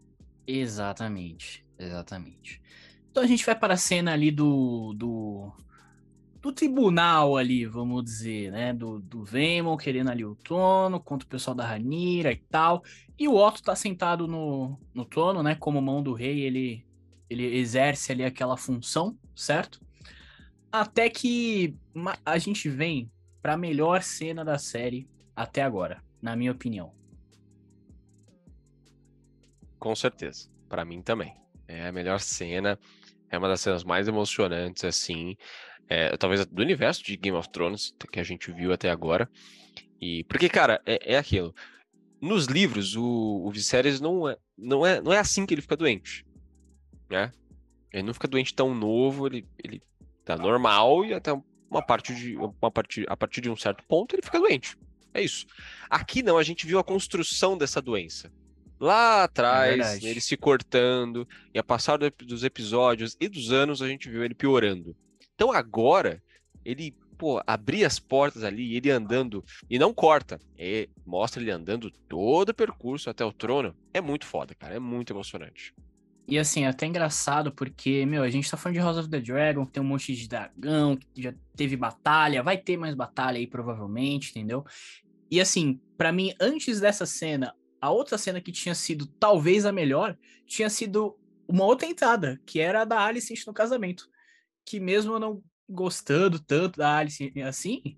Exatamente, 0.47 1.65
exatamente. 1.79 2.61
Então 3.11 3.23
a 3.23 3.26
gente 3.26 3.44
vai 3.44 3.55
para 3.55 3.75
a 3.75 3.79
cena 3.79 4.12
ali 4.12 4.31
do, 4.31 4.93
do 4.94 5.53
do 6.40 6.52
tribunal 6.52 7.37
ali, 7.37 7.66
vamos 7.66 8.02
dizer, 8.02 8.50
né? 8.50 8.72
Do, 8.72 8.98
do 8.98 9.25
Veemon 9.25 9.76
querendo 9.76 10.10
ali 10.10 10.25
o 10.25 10.34
trono, 10.34 10.98
contra 10.98 11.26
o 11.26 11.28
pessoal 11.28 11.54
da 11.54 11.66
Ranira 11.66 12.32
e 12.32 12.37
tal. 12.37 12.82
E 13.19 13.28
o 13.28 13.34
Otto 13.34 13.62
tá 13.62 13.76
sentado 13.76 14.26
no, 14.26 14.78
no 14.94 15.04
trono, 15.04 15.42
né? 15.42 15.54
Como 15.54 15.82
mão 15.82 16.02
do 16.02 16.14
rei, 16.14 16.40
ele, 16.40 16.87
ele 17.28 17.44
exerce 17.59 18.12
ali 18.12 18.25
aquela 18.25 18.56
função, 18.56 19.16
certo? 19.37 19.80
Até 20.73 21.11
que 21.11 21.76
a 22.25 22.38
gente 22.38 22.68
vem 22.68 23.11
pra 23.42 23.56
melhor 23.56 24.02
cena 24.02 24.44
da 24.44 24.56
série 24.56 25.06
até 25.37 25.62
agora, 25.62 26.02
na 26.23 26.35
minha 26.35 26.52
opinião. 26.52 26.94
Com 29.78 29.94
certeza. 29.94 30.49
para 30.68 30.85
mim 30.85 31.02
também. 31.02 31.35
É 31.68 31.88
a 31.88 31.92
melhor 31.92 32.20
cena. 32.20 32.78
É 33.28 33.38
uma 33.38 33.49
das 33.49 33.61
cenas 33.61 33.85
mais 33.85 34.09
emocionantes, 34.09 34.85
assim 34.85 35.37
é, 35.90 36.16
talvez 36.16 36.47
do 36.47 36.62
universo 36.62 37.02
de 37.02 37.16
Game 37.16 37.37
of 37.37 37.50
Thrones 37.50 37.92
que 38.12 38.20
a 38.20 38.23
gente 38.23 38.52
viu 38.52 38.73
até 38.73 38.88
agora. 38.88 39.28
E 40.00 40.23
porque, 40.25 40.49
cara, 40.49 40.80
é, 40.87 41.14
é 41.14 41.18
aquilo. 41.18 41.52
Nos 42.20 42.47
livros, 42.47 42.94
o, 42.94 43.42
o 43.44 43.50
Viserys 43.50 44.00
não 44.00 44.28
é, 44.28 44.37
não, 44.56 44.87
é, 44.87 45.00
não 45.00 45.12
é 45.12 45.18
assim 45.18 45.44
que 45.44 45.52
ele 45.52 45.62
fica 45.62 45.76
doente. 45.76 46.25
Né? 47.11 47.32
Ele 47.92 48.04
não 48.04 48.14
fica 48.14 48.28
doente 48.28 48.54
tão 48.54 48.73
novo, 48.73 49.26
ele, 49.26 49.44
ele 49.62 49.82
tá 50.25 50.37
normal 50.37 51.04
e 51.04 51.12
até 51.12 51.32
uma 51.68 51.85
parte 51.85 52.14
de 52.14 52.37
uma 52.37 52.70
parte, 52.70 53.04
a 53.09 53.16
partir 53.16 53.40
de 53.40 53.50
um 53.50 53.56
certo 53.56 53.82
ponto 53.88 54.14
ele 54.14 54.23
fica 54.23 54.38
doente. 54.38 54.78
É 55.12 55.20
isso. 55.20 55.44
Aqui 55.88 56.23
não, 56.23 56.38
a 56.38 56.42
gente 56.44 56.68
viu 56.68 56.78
a 56.78 56.85
construção 56.85 57.59
dessa 57.59 57.82
doença. 57.82 58.30
Lá 58.78 59.25
atrás, 59.25 60.02
é 60.04 60.09
ele 60.09 60.20
se 60.20 60.37
cortando, 60.37 61.28
e 61.52 61.59
a 61.59 61.64
passar 61.64 61.99
dos 61.99 62.44
episódios 62.44 63.16
e 63.20 63.28
dos 63.28 63.52
anos, 63.52 63.82
a 63.82 63.88
gente 63.88 64.09
viu 64.09 64.25
ele 64.25 64.35
piorando. 64.35 64.97
Então 65.40 65.52
agora, 65.52 66.23
ele, 66.62 66.94
pô, 67.16 67.42
abrir 67.47 67.87
as 67.87 67.99
portas 67.99 68.44
ali, 68.44 68.76
ele 68.76 68.90
andando, 68.90 69.42
e 69.70 69.78
não 69.78 69.94
corta, 69.94 70.38
é, 70.59 70.87
mostra 71.06 71.40
ele 71.40 71.50
andando 71.50 71.90
todo 71.90 72.50
o 72.50 72.54
percurso 72.54 73.09
até 73.09 73.25
o 73.25 73.32
trono. 73.32 73.75
É 73.94 74.02
muito 74.02 74.26
foda, 74.26 74.54
cara, 74.54 74.75
é 74.75 74.78
muito 74.78 75.14
emocionante. 75.14 75.75
E 76.28 76.38
assim, 76.38 76.64
é 76.64 76.66
até 76.66 76.85
engraçado 76.85 77.50
porque, 77.52 78.04
meu, 78.04 78.23
a 78.23 78.28
gente 78.28 78.50
tá 78.50 78.59
falando 78.59 78.75
de 78.75 78.82
House 78.82 78.99
of 78.99 79.09
the 79.09 79.18
Dragon, 79.18 79.64
que 79.64 79.73
tem 79.73 79.82
um 79.82 79.87
monte 79.87 80.14
de 80.14 80.28
dragão, 80.28 80.94
que 80.94 81.23
já 81.23 81.32
teve 81.56 81.75
batalha, 81.75 82.42
vai 82.42 82.59
ter 82.59 82.76
mais 82.76 82.94
batalha 82.94 83.38
aí 83.38 83.47
provavelmente, 83.47 84.32
entendeu? 84.32 84.62
E 85.30 85.40
assim, 85.40 85.80
para 85.97 86.12
mim, 86.12 86.35
antes 86.38 86.80
dessa 86.80 87.06
cena, 87.06 87.54
a 87.80 87.90
outra 87.90 88.18
cena 88.18 88.42
que 88.42 88.52
tinha 88.52 88.75
sido 88.75 89.06
talvez 89.06 89.64
a 89.64 89.73
melhor, 89.73 90.18
tinha 90.47 90.68
sido 90.68 91.18
uma 91.49 91.64
outra 91.64 91.88
entrada, 91.88 92.38
que 92.44 92.61
era 92.61 92.82
a 92.82 92.85
da 92.85 93.00
Alice 93.00 93.42
no 93.47 93.54
casamento 93.54 94.10
que 94.64 94.81
mesmo 94.81 95.14
eu 95.14 95.21
não 95.21 95.43
gostando 95.69 96.38
tanto 96.38 96.79
da 96.79 96.97
Alice 96.97 97.33
assim, 97.43 97.97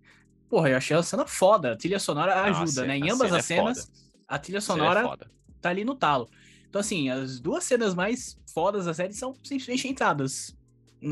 porra, 0.49 0.71
eu 0.71 0.77
achei 0.77 0.97
a 0.97 1.03
cena 1.03 1.27
foda. 1.27 1.73
A 1.73 1.77
trilha 1.77 1.99
sonora 1.99 2.43
ajuda, 2.43 2.87
né? 2.87 2.99
Em 2.99 3.11
ambas 3.11 3.33
as 3.33 3.39
é 3.39 3.43
cenas, 3.43 3.85
foda. 3.85 3.93
a 4.29 4.39
trilha 4.39 4.59
é 4.59 4.61
sonora 4.61 5.01
é 5.01 5.27
tá 5.61 5.71
ali 5.71 5.85
no 5.85 5.95
talo. 5.95 6.29
Então, 6.69 6.81
assim, 6.81 7.09
as 7.09 7.41
duas 7.41 7.65
cenas 7.65 7.95
mais 7.95 8.39
fodas 8.53 8.87
da 8.87 8.95
série 8.95 9.13
são 9.13 9.35
simplesmente 9.43 9.89
entradas 9.89 10.57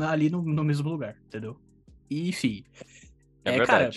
ali 0.07 0.29
no, 0.29 0.41
no 0.41 0.63
mesmo 0.63 0.89
lugar, 0.89 1.15
entendeu? 1.25 1.59
E, 2.09 2.29
enfim. 2.29 2.63
É, 3.43 3.57
é 3.57 3.65
cara, 3.65 3.89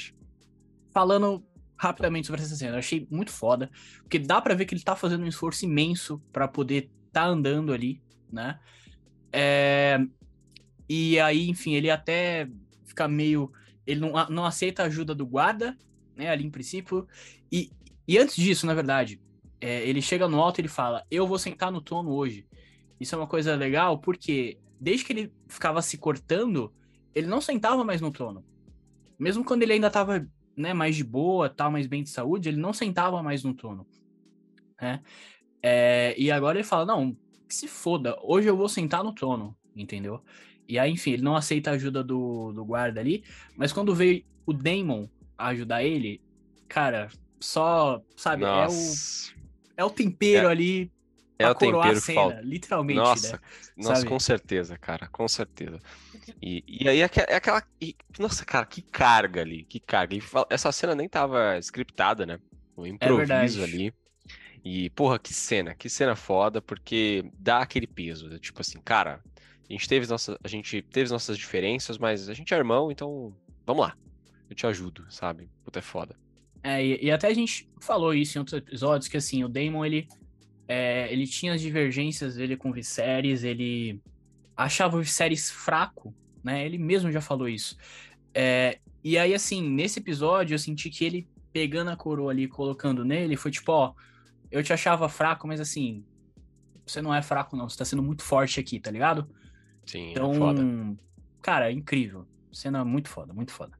falando 0.92 1.44
rapidamente 1.76 2.26
sobre 2.26 2.42
essa 2.42 2.54
cena, 2.54 2.75
eu 2.75 2.78
achei 2.78 3.06
muito 3.11 3.30
foda, 3.30 3.70
porque 4.00 4.18
dá 4.18 4.40
para 4.40 4.54
ver 4.54 4.64
que 4.64 4.75
ele 4.75 4.82
tá 4.82 4.94
fazendo 4.94 5.25
um 5.25 5.28
esforço 5.28 5.64
imenso 5.64 6.18
para 6.32 6.46
poder 6.46 6.90
tá 7.12 7.25
andando 7.25 7.73
ali, 7.73 8.02
né? 8.30 8.58
É... 9.32 9.99
E 10.88 11.18
aí, 11.20 11.48
enfim, 11.48 11.74
ele 11.74 11.90
até 11.90 12.48
fica 12.84 13.08
meio. 13.08 13.52
Ele 13.86 14.00
não, 14.00 14.12
não 14.28 14.44
aceita 14.44 14.82
a 14.82 14.86
ajuda 14.86 15.14
do 15.14 15.26
guarda, 15.26 15.76
né? 16.16 16.30
Ali 16.30 16.44
em 16.44 16.50
princípio. 16.50 17.06
E, 17.50 17.70
e 18.06 18.18
antes 18.18 18.36
disso, 18.36 18.66
na 18.66 18.74
verdade, 18.74 19.20
é, 19.60 19.86
ele 19.88 20.02
chega 20.02 20.28
no 20.28 20.40
alto 20.40 20.58
e 20.58 20.62
ele 20.62 20.68
fala: 20.68 21.04
Eu 21.10 21.26
vou 21.26 21.38
sentar 21.38 21.72
no 21.72 21.80
trono 21.80 22.10
hoje. 22.10 22.46
Isso 23.00 23.14
é 23.14 23.18
uma 23.18 23.26
coisa 23.26 23.54
legal, 23.54 23.98
porque 23.98 24.58
desde 24.80 25.04
que 25.04 25.12
ele 25.12 25.32
ficava 25.48 25.82
se 25.82 25.98
cortando, 25.98 26.72
ele 27.14 27.26
não 27.26 27.40
sentava 27.40 27.84
mais 27.84 28.00
no 28.00 28.10
trono. 28.10 28.44
Mesmo 29.18 29.44
quando 29.44 29.62
ele 29.62 29.72
ainda 29.72 29.86
estava 29.86 30.26
né, 30.56 30.72
mais 30.72 30.96
de 30.96 31.04
boa, 31.04 31.48
tal, 31.48 31.70
mais 31.70 31.86
bem 31.86 32.02
de 32.02 32.10
saúde, 32.10 32.48
ele 32.48 32.60
não 32.60 32.72
sentava 32.72 33.22
mais 33.22 33.42
no 33.42 33.54
trono. 33.54 33.86
Né? 34.80 35.02
É, 35.62 36.14
e 36.18 36.30
agora 36.30 36.58
ele 36.58 36.66
fala: 36.66 36.84
Não, 36.84 37.16
se 37.48 37.68
foda, 37.68 38.18
hoje 38.22 38.48
eu 38.48 38.56
vou 38.56 38.68
sentar 38.68 39.02
no 39.02 39.14
trono, 39.14 39.56
entendeu? 39.74 40.22
E 40.68 40.78
aí, 40.78 40.90
enfim, 40.90 41.12
ele 41.12 41.23
não 41.23 41.37
aceita 41.37 41.71
a 41.71 41.75
ajuda 41.75 42.02
do, 42.02 42.52
do 42.52 42.64
guarda 42.64 43.00
ali, 43.00 43.25
mas 43.56 43.73
quando 43.73 43.94
veio 43.94 44.25
o 44.47 44.52
Daemon 44.52 45.06
ajudar 45.37 45.83
ele, 45.83 46.21
cara, 46.68 47.09
só, 47.40 48.02
sabe, 48.16 48.42
Nossa. 48.42 49.33
é 49.33 49.35
o 49.35 49.44
é 49.76 49.85
o 49.85 49.90
tempero 49.90 50.49
é, 50.49 50.50
ali 50.50 50.92
é 51.38 51.49
o 51.49 51.54
tempero 51.54 52.00
cena, 52.00 52.21
falta. 52.21 52.40
literalmente, 52.42 52.99
nossa, 52.99 53.33
né? 53.33 53.42
Nossa, 53.76 53.97
Sabe? 53.97 54.09
com 54.09 54.21
certeza, 54.21 54.78
cara, 54.78 55.09
com 55.09 55.26
certeza. 55.26 55.80
E, 56.40 56.64
e 56.66 56.88
aí 56.88 57.02
é, 57.02 57.11
é 57.28 57.37
aquela. 57.37 57.62
E, 57.80 57.97
nossa, 58.18 58.44
cara, 58.44 58.64
que 58.64 58.80
carga 58.80 59.40
ali, 59.40 59.64
que 59.64 59.80
carga. 59.80 60.14
E 60.14 60.23
essa 60.49 60.71
cena 60.71 60.94
nem 60.94 61.09
tava 61.09 61.59
scriptada, 61.59 62.25
né? 62.25 62.38
O 62.76 62.87
é 62.87 62.88
improviso 62.88 63.61
é 63.61 63.64
ali. 63.64 63.94
E, 64.64 64.88
porra, 64.90 65.18
que 65.18 65.35
cena, 65.35 65.75
que 65.75 65.90
cena 65.90 66.16
foda, 66.16 66.62
porque 66.62 67.30
dá 67.38 67.59
aquele 67.59 67.87
peso. 67.87 68.28
Né? 68.28 68.38
Tipo 68.38 68.61
assim, 68.61 68.80
cara, 68.80 69.21
a 69.68 69.73
gente 69.73 69.88
teve 69.88 70.06
nossa, 70.06 70.38
a 70.42 70.49
gente 70.49 70.83
teve 70.83 71.11
nossas 71.11 71.38
diferenças, 71.38 71.99
mas 71.99 72.28
a 72.28 72.35
gente 72.35 72.52
é 72.52 72.56
irmão, 72.56 72.90
então 72.90 73.35
vamos 73.66 73.83
lá. 73.87 73.97
Eu 74.49 74.54
te 74.54 74.66
ajudo, 74.66 75.04
sabe? 75.09 75.49
Puta, 75.64 75.78
é 75.78 75.83
foda. 75.83 76.16
É, 76.62 76.85
e, 76.85 77.04
e, 77.06 77.11
até 77.11 77.28
a 77.28 77.35
gente 77.35 77.68
falou 77.80 78.14
isso 78.14 78.37
em 78.37 78.40
outros 78.40 78.56
episódios, 78.56 79.09
que 79.09 79.16
assim, 79.16 79.44
o 79.44 79.49
Damon, 79.49 79.85
ele, 79.85 80.09
é, 80.66 81.12
ele 81.12 81.26
tinha 81.26 81.52
as 81.52 81.61
divergências 81.61 82.37
dele 82.37 82.56
com 82.56 82.71
o 82.71 82.73
Viserys, 82.73 83.44
ele 83.44 84.00
achava 84.56 84.97
o 84.97 85.02
Viserys 85.02 85.50
fraco, 85.50 86.14
né? 86.42 86.64
Ele 86.64 86.78
mesmo 86.78 87.11
já 87.12 87.21
falou 87.21 87.49
isso. 87.49 87.76
É, 88.33 88.78
e 89.02 89.18
aí, 89.18 89.35
assim, 89.35 89.62
nesse 89.62 89.99
episódio, 89.99 90.54
eu 90.54 90.59
senti 90.59 90.88
que 90.88 91.04
ele 91.04 91.28
pegando 91.52 91.90
a 91.90 91.97
coroa 91.97 92.33
ali, 92.33 92.49
colocando 92.49 93.04
nele, 93.04 93.37
foi 93.37 93.50
tipo, 93.50 93.71
ó, 93.71 93.94
eu 94.50 94.62
te 94.62 94.73
achava 94.73 95.09
fraco, 95.09 95.47
mas 95.47 95.61
assim, 95.61 96.04
você 96.85 97.00
não 97.00 97.14
é 97.14 97.23
fraco 97.23 97.56
não, 97.56 97.68
você 97.68 97.78
tá 97.78 97.85
sendo 97.85 98.02
muito 98.02 98.23
forte 98.23 98.59
aqui, 98.59 98.80
tá 98.80 98.90
ligado? 98.90 99.28
Sim, 99.86 100.08
é 100.08 100.10
então, 100.12 100.32
é 100.32 100.36
foda. 100.36 100.62
cara, 101.42 101.72
incrível. 101.72 102.26
Cena 102.52 102.84
muito 102.84 103.08
foda, 103.08 103.32
muito 103.32 103.52
foda. 103.52 103.76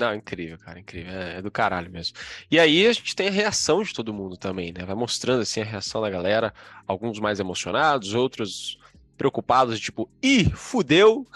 Não, 0.00 0.14
incrível, 0.14 0.56
cara, 0.58 0.80
incrível. 0.80 1.12
É, 1.12 1.36
é, 1.36 1.42
do 1.42 1.50
caralho 1.50 1.90
mesmo. 1.90 2.16
E 2.50 2.58
aí 2.58 2.86
a 2.86 2.92
gente 2.92 3.14
tem 3.14 3.28
a 3.28 3.30
reação 3.30 3.82
de 3.82 3.92
todo 3.92 4.14
mundo 4.14 4.36
também, 4.36 4.72
né? 4.72 4.84
Vai 4.84 4.94
mostrando 4.94 5.42
assim 5.42 5.60
a 5.60 5.64
reação 5.64 6.00
da 6.00 6.08
galera, 6.08 6.54
alguns 6.86 7.18
mais 7.18 7.38
emocionados, 7.38 8.14
outros 8.14 8.78
preocupados, 9.18 9.78
tipo, 9.78 10.08
ih, 10.22 10.50
fudeu, 10.50 11.26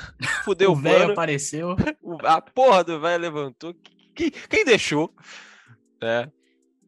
fudeu 0.42 0.72
o 0.72 0.76
velho 0.76 1.12
apareceu. 1.12 1.76
A 2.24 2.40
porra 2.40 2.82
do 2.82 2.98
velho 2.98 3.22
levantou. 3.22 3.74
Quem, 4.14 4.30
quem 4.30 4.64
deixou? 4.64 5.12
Né? 6.00 6.32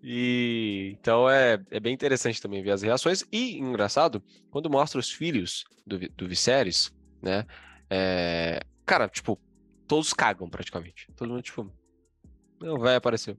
E 0.02 0.96
então 0.98 1.28
é, 1.28 1.60
é 1.70 1.80
bem 1.80 1.92
interessante 1.92 2.40
também 2.40 2.62
ver 2.62 2.70
as 2.70 2.80
reações. 2.80 3.24
E 3.30 3.58
engraçado, 3.58 4.22
quando 4.50 4.70
mostra 4.70 4.98
os 4.98 5.10
filhos 5.10 5.64
do, 5.86 5.98
do 5.98 6.26
Viserys, 6.26 6.95
né? 7.22 7.44
É, 7.88 8.60
cara, 8.84 9.08
tipo, 9.08 9.38
todos 9.86 10.12
cagam 10.12 10.48
praticamente. 10.48 11.08
Todo 11.16 11.28
mundo, 11.30 11.42
tipo, 11.42 11.70
não, 12.60 12.78
vai 12.78 12.96
apareceu, 12.96 13.36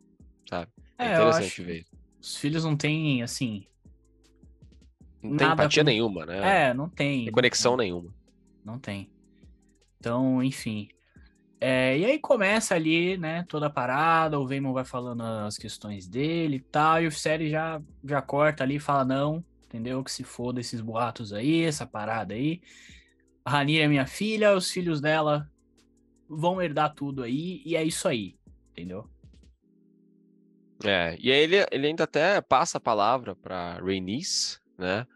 sabe? 0.49 0.71
É, 0.97 1.05
é 1.05 1.13
interessante 1.13 1.63
ver. 1.63 1.85
Os 2.21 2.37
filhos 2.37 2.63
não 2.63 2.75
têm, 2.75 3.21
assim. 3.21 3.67
Não 5.21 5.37
tem 5.37 5.47
empatia 5.47 5.83
com... 5.83 5.89
nenhuma, 5.89 6.25
né? 6.25 6.69
É, 6.69 6.73
não 6.73 6.89
tem. 6.89 7.25
Tem 7.25 7.33
conexão 7.33 7.71
não 7.73 7.77
tem. 7.77 7.85
nenhuma. 7.85 8.13
Não 8.63 8.79
tem. 8.79 9.11
Então, 9.99 10.43
enfim. 10.43 10.89
É, 11.59 11.97
e 11.97 12.05
aí 12.05 12.19
começa 12.19 12.75
ali, 12.75 13.17
né, 13.17 13.43
toda 13.47 13.65
a 13.65 13.69
parada, 13.69 14.39
o 14.39 14.45
Veimon 14.45 14.73
vai 14.73 14.85
falando 14.85 15.23
as 15.23 15.57
questões 15.57 16.07
dele 16.07 16.57
e 16.57 16.59
tal, 16.59 17.01
e 17.01 17.07
o 17.07 17.11
série 17.11 17.49
já, 17.49 17.81
já 18.03 18.21
corta 18.21 18.63
ali 18.63 18.75
e 18.75 18.79
fala, 18.79 19.03
não, 19.03 19.43
entendeu? 19.65 20.03
Que 20.03 20.11
se 20.11 20.23
foda 20.23 20.61
esses 20.61 20.81
boatos 20.81 21.33
aí, 21.33 21.63
essa 21.63 21.85
parada 21.85 22.35
aí. 22.35 22.61
A 23.47 23.49
Ranira 23.49 23.85
é 23.85 23.87
minha 23.87 24.05
filha, 24.05 24.53
os 24.53 24.69
filhos 24.69 24.99
dela 24.99 25.49
vão 26.27 26.61
herdar 26.61 26.93
tudo 26.93 27.23
aí, 27.23 27.61
e 27.65 27.77
é 27.77 27.83
isso 27.85 28.05
aí, 28.05 28.35
entendeu? 28.71 29.09
É, 30.83 31.15
e 31.17 31.31
aí 31.31 31.39
ele, 31.43 31.65
ele 31.71 31.87
ainda 31.87 32.03
até 32.03 32.41
passa 32.41 32.77
a 32.77 32.81
palavra 32.81 33.37
pra 33.37 33.75
Rhaenys, 33.75 34.61
né? 34.77 35.07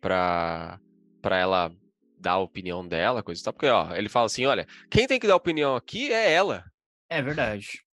Pra, 0.00 0.80
pra 1.20 1.36
ela 1.36 1.70
dar 2.18 2.32
a 2.32 2.38
opinião 2.38 2.88
dela, 2.88 3.22
coisa 3.22 3.42
e 3.42 3.44
tal. 3.44 3.52
Porque, 3.52 3.66
ó, 3.66 3.94
ele 3.94 4.08
fala 4.08 4.24
assim: 4.24 4.46
olha, 4.46 4.66
quem 4.90 5.06
tem 5.06 5.20
que 5.20 5.26
dar 5.26 5.36
opinião 5.36 5.76
aqui 5.76 6.10
é 6.10 6.32
ela. 6.32 6.64
É 7.10 7.20
verdade. 7.20 7.84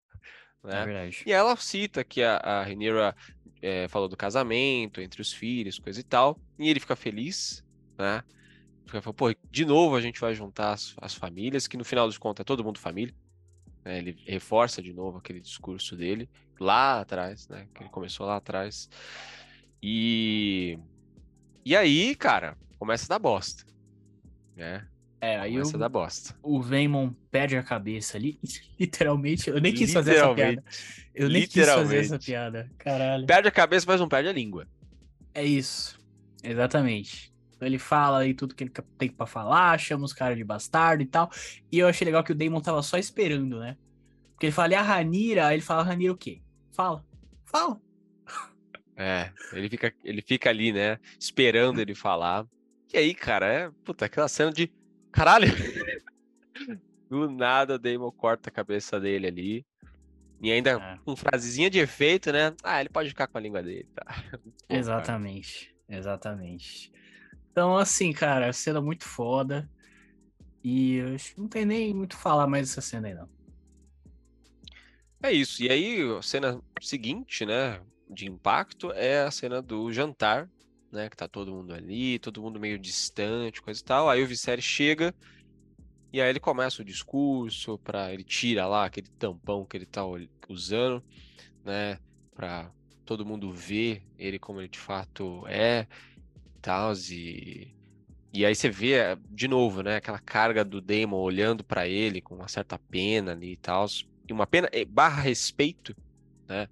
Né? 0.63 0.81
É 0.81 0.85
verdade. 0.85 1.23
E 1.25 1.33
ela 1.33 1.57
cita 1.57 2.05
que 2.05 2.23
a, 2.23 2.37
a 2.37 2.63
Rhaenyra 2.63 3.13
é, 3.61 3.89
falou 3.89 4.07
do 4.07 4.15
casamento 4.15 5.01
entre 5.01 5.21
os 5.21 5.33
filhos, 5.33 5.77
coisa 5.77 5.99
e 5.99 6.03
tal. 6.03 6.39
E 6.57 6.69
ele 6.69 6.79
fica 6.79 6.95
feliz, 6.95 7.61
né? 7.97 8.23
Pô, 9.15 9.33
de 9.49 9.65
novo 9.65 9.95
a 9.95 10.01
gente 10.01 10.19
vai 10.19 10.35
juntar 10.35 10.73
as, 10.73 10.95
as, 11.01 11.13
famílias, 11.13 11.67
que 11.67 11.77
no 11.77 11.83
final 11.83 12.07
dos 12.07 12.17
contos 12.17 12.41
é 12.41 12.43
todo 12.43 12.63
mundo 12.63 12.79
família. 12.79 13.13
Né? 13.83 13.97
Ele 13.97 14.17
reforça 14.25 14.81
de 14.81 14.93
novo 14.93 15.17
aquele 15.17 15.39
discurso 15.39 15.95
dele 15.95 16.29
lá 16.59 17.01
atrás, 17.01 17.47
né? 17.47 17.67
Que 17.73 17.83
ele 17.83 17.89
começou 17.89 18.25
lá 18.25 18.37
atrás. 18.37 18.89
E. 19.81 20.77
E 21.65 21.75
aí, 21.75 22.15
cara, 22.15 22.57
começa 22.77 23.05
a 23.05 23.15
dar 23.15 23.19
bosta. 23.19 23.65
Né? 24.55 24.85
É, 25.19 25.37
aí 25.37 25.53
começa 25.53 25.71
o, 25.71 25.75
a 25.75 25.79
dar 25.79 25.89
bosta. 25.89 26.35
O 26.43 26.61
Veimon 26.61 27.11
perde 27.31 27.55
a 27.55 27.63
cabeça 27.63 28.17
ali. 28.17 28.37
Literalmente. 28.79 29.49
Eu 29.49 29.59
nem 29.59 29.73
quis 29.73 29.91
fazer 29.91 30.15
essa 30.15 30.33
piada. 30.35 30.63
Eu 31.15 31.29
nem 31.29 31.47
quis 31.47 31.65
fazer 31.65 31.97
essa 31.97 32.19
piada. 32.19 32.71
Caralho. 32.77 33.25
Perde 33.25 33.47
a 33.47 33.51
cabeça, 33.51 33.85
mas 33.87 33.99
não 33.99 34.09
perde 34.09 34.29
a 34.29 34.33
língua. 34.33 34.67
É 35.33 35.43
isso. 35.43 35.99
Exatamente. 36.43 37.32
Ele 37.65 37.79
fala 37.79 38.19
aí 38.19 38.33
tudo 38.33 38.55
que 38.55 38.63
ele 38.63 38.71
tem 38.97 39.09
para 39.09 39.25
falar, 39.25 39.79
chama 39.79 40.05
os 40.05 40.13
caras 40.13 40.37
de 40.37 40.43
bastardo 40.43 41.03
e 41.03 41.05
tal. 41.05 41.29
E 41.71 41.79
eu 41.79 41.87
achei 41.87 42.05
legal 42.05 42.23
que 42.23 42.31
o 42.31 42.35
Damon 42.35 42.61
tava 42.61 42.81
só 42.81 42.97
esperando, 42.97 43.59
né? 43.59 43.77
Porque 44.31 44.47
ele 44.47 44.53
fala, 44.53 44.73
e 44.73 44.75
a 44.75 44.81
Ranira? 44.81 45.47
Aí 45.47 45.55
ele 45.55 45.61
fala, 45.61 45.83
Ranira 45.83 46.13
o 46.13 46.17
quê? 46.17 46.41
Fala. 46.71 47.05
Fala. 47.45 47.79
É, 48.95 49.31
ele 49.53 49.69
fica, 49.69 49.93
ele 50.03 50.21
fica 50.21 50.49
ali, 50.49 50.71
né? 50.71 50.99
Esperando 51.19 51.79
ele 51.79 51.95
falar. 51.95 52.45
E 52.93 52.97
aí, 52.97 53.13
cara, 53.13 53.47
é. 53.47 53.71
Puta, 53.83 54.05
aquela 54.05 54.27
cena 54.27 54.51
de. 54.51 54.71
Caralho! 55.11 55.47
Do 57.09 57.29
nada, 57.29 57.75
o 57.75 57.79
Damon 57.79 58.11
corta 58.11 58.49
a 58.49 58.53
cabeça 58.53 58.99
dele 58.99 59.27
ali. 59.27 59.65
E 60.41 60.51
ainda 60.51 60.71
é. 60.71 60.97
com 61.05 61.15
frasezinha 61.15 61.69
de 61.69 61.79
efeito, 61.79 62.31
né? 62.31 62.53
Ah, 62.61 62.81
ele 62.81 62.89
pode 62.89 63.09
ficar 63.09 63.27
com 63.27 63.37
a 63.37 63.41
língua 63.41 63.63
dele, 63.63 63.87
tá? 63.95 64.05
Exatamente, 64.69 65.73
exatamente. 65.87 66.91
Então, 67.53 67.77
assim, 67.77 68.11
cara, 68.11 68.51
cena 68.51 68.81
muito 68.81 69.05
foda. 69.05 69.69
E 70.63 70.99
não 71.37 71.47
tem 71.47 71.65
nem 71.65 71.93
muito 71.93 72.17
falar 72.17 72.47
mais 72.47 72.69
dessa 72.69 72.81
cena 72.81 73.07
aí, 73.07 73.13
não. 73.13 73.29
É 75.21 75.31
isso. 75.31 75.61
E 75.61 75.69
aí, 75.69 76.01
a 76.17 76.21
cena 76.23 76.59
seguinte, 76.81 77.45
né, 77.45 77.79
de 78.09 78.25
impacto, 78.25 78.91
é 78.93 79.21
a 79.21 79.29
cena 79.29 79.61
do 79.61 79.93
jantar, 79.93 80.49
né, 80.91 81.07
que 81.07 81.15
tá 81.15 81.27
todo 81.27 81.53
mundo 81.53 81.75
ali, 81.75 82.17
todo 82.17 82.41
mundo 82.41 82.59
meio 82.59 82.79
distante, 82.79 83.61
coisa 83.61 83.79
e 83.79 83.83
tal. 83.83 84.09
Aí 84.09 84.23
o 84.23 84.27
Viserys 84.27 84.65
chega 84.65 85.13
e 86.11 86.19
aí 86.19 86.29
ele 86.29 86.39
começa 86.39 86.81
o 86.81 86.85
discurso, 86.85 87.77
para 87.77 88.11
ele 88.11 88.23
tira 88.23 88.65
lá 88.65 88.85
aquele 88.85 89.09
tampão 89.09 89.63
que 89.63 89.77
ele 89.77 89.85
tá 89.85 90.01
usando, 90.49 91.03
né, 91.63 91.99
para 92.33 92.71
todo 93.05 93.25
mundo 93.25 93.51
ver 93.51 94.03
ele 94.17 94.39
como 94.39 94.59
ele 94.59 94.69
de 94.69 94.79
fato 94.79 95.43
é 95.47 95.85
tal, 96.63 96.93
e 97.11 97.73
e 98.33 98.43
aí 98.45 98.55
você 98.55 98.67
vê 98.67 99.15
de 99.29 99.47
novo, 99.47 99.83
né, 99.83 99.97
aquela 99.97 100.17
carga 100.17 100.65
do 100.65 100.81
Damon 100.81 101.17
olhando 101.17 101.63
para 101.63 101.87
ele 101.87 102.19
com 102.19 102.33
uma 102.33 102.47
certa 102.47 102.79
pena 102.79 103.33
ali 103.33 103.51
e 103.53 103.57
tal, 103.57 103.85
e 104.27 104.33
uma 104.33 104.47
pena 104.47 104.67
eh, 104.71 104.85
barra 104.85 105.21
respeito, 105.21 105.95
né, 106.47 106.67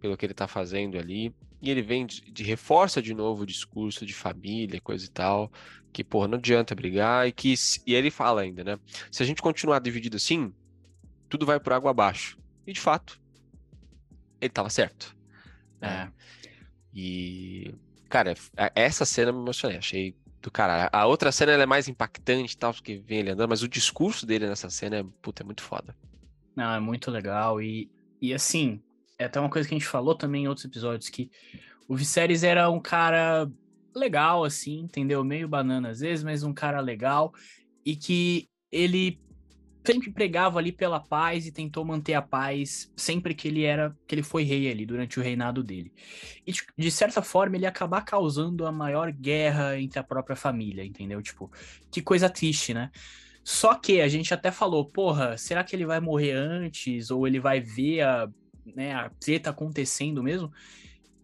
pelo 0.00 0.16
que 0.18 0.26
ele 0.26 0.34
tá 0.34 0.46
fazendo 0.46 0.98
ali. 0.98 1.34
e 1.62 1.70
ele 1.70 1.80
vem 1.82 2.04
de, 2.06 2.20
de 2.30 2.44
reforça 2.44 3.00
de 3.00 3.14
novo 3.14 3.42
o 3.42 3.46
discurso 3.46 4.04
de 4.04 4.12
família, 4.12 4.80
coisa 4.82 5.06
e 5.06 5.08
tal, 5.08 5.50
que, 5.92 6.04
porra, 6.04 6.28
não 6.28 6.36
adianta 6.38 6.74
brigar, 6.74 7.26
e 7.26 7.32
que, 7.32 7.54
e 7.86 7.94
ele 7.94 8.10
fala 8.10 8.42
ainda, 8.42 8.62
né? 8.62 8.78
Se 9.10 9.22
a 9.22 9.26
gente 9.26 9.40
continuar 9.42 9.80
dividido 9.80 10.16
assim, 10.16 10.52
tudo 11.28 11.46
vai 11.46 11.58
por 11.58 11.72
água 11.72 11.90
abaixo. 11.90 12.38
E 12.66 12.72
de 12.72 12.80
fato, 12.80 13.18
ele 14.40 14.50
tava 14.50 14.70
certo. 14.70 15.16
Né? 15.80 16.12
É. 16.12 16.48
E, 16.94 17.74
cara, 18.08 18.34
essa 18.74 19.04
cena 19.04 19.32
me 19.32 19.38
emocionei, 19.38 19.78
achei 19.78 20.16
do 20.40 20.50
cara. 20.50 20.88
A 20.92 21.06
outra 21.06 21.32
cena 21.32 21.52
é 21.52 21.66
mais 21.66 21.88
impactante 21.88 22.54
e 22.54 22.56
tal, 22.56 22.72
porque 22.72 22.98
vem 22.98 23.18
ele 23.18 23.30
andando, 23.30 23.50
mas 23.50 23.62
o 23.62 23.68
discurso 23.68 24.24
dele 24.26 24.46
nessa 24.46 24.70
cena 24.70 24.96
é, 24.96 25.04
puta, 25.20 25.42
é 25.42 25.46
muito 25.46 25.62
foda. 25.62 25.96
Não, 26.54 26.72
é 26.72 26.80
muito 26.80 27.10
legal. 27.10 27.60
E, 27.60 27.90
e 28.20 28.32
assim, 28.32 28.82
é 29.18 29.24
até 29.24 29.38
uma 29.38 29.50
coisa 29.50 29.68
que 29.68 29.74
a 29.74 29.78
gente 29.78 29.88
falou 29.88 30.14
também 30.14 30.44
em 30.44 30.48
outros 30.48 30.64
episódios, 30.64 31.10
que 31.10 31.30
o 31.88 31.96
Viserys 31.96 32.42
era 32.42 32.70
um 32.70 32.80
cara 32.80 33.50
legal, 33.94 34.44
assim, 34.44 34.80
entendeu? 34.80 35.24
Meio 35.24 35.48
banana 35.48 35.90
às 35.90 36.00
vezes, 36.00 36.24
mas 36.24 36.42
um 36.42 36.52
cara 36.52 36.80
legal. 36.80 37.32
E 37.84 37.96
que 37.96 38.48
ele 38.70 39.20
sempre 39.84 40.10
pregava 40.10 40.58
ali 40.58 40.70
pela 40.70 41.00
paz 41.00 41.46
e 41.46 41.52
tentou 41.52 41.84
manter 41.84 42.14
a 42.14 42.22
paz 42.22 42.92
sempre 42.96 43.34
que 43.34 43.48
ele 43.48 43.62
era 43.64 43.96
que 44.06 44.14
ele 44.14 44.22
foi 44.22 44.42
rei 44.42 44.70
ali 44.70 44.84
durante 44.84 45.18
o 45.18 45.22
reinado 45.22 45.62
dele. 45.62 45.92
E 46.46 46.52
de 46.76 46.90
certa 46.90 47.22
forma 47.22 47.56
ele 47.56 47.66
acabar 47.66 48.02
causando 48.02 48.66
a 48.66 48.72
maior 48.72 49.10
guerra 49.10 49.78
entre 49.78 49.98
a 49.98 50.04
própria 50.04 50.36
família, 50.36 50.84
entendeu? 50.84 51.22
Tipo, 51.22 51.50
que 51.90 52.02
coisa 52.02 52.28
triste, 52.28 52.74
né? 52.74 52.90
Só 53.42 53.74
que 53.74 54.00
a 54.02 54.08
gente 54.08 54.34
até 54.34 54.50
falou, 54.50 54.84
porra, 54.84 55.38
será 55.38 55.64
que 55.64 55.74
ele 55.74 55.86
vai 55.86 56.00
morrer 56.00 56.32
antes 56.32 57.10
ou 57.10 57.26
ele 57.26 57.40
vai 57.40 57.60
ver 57.60 58.02
a, 58.02 58.28
né, 58.76 58.92
a 58.92 59.10
treta 59.18 59.48
acontecendo 59.48 60.22
mesmo? 60.22 60.52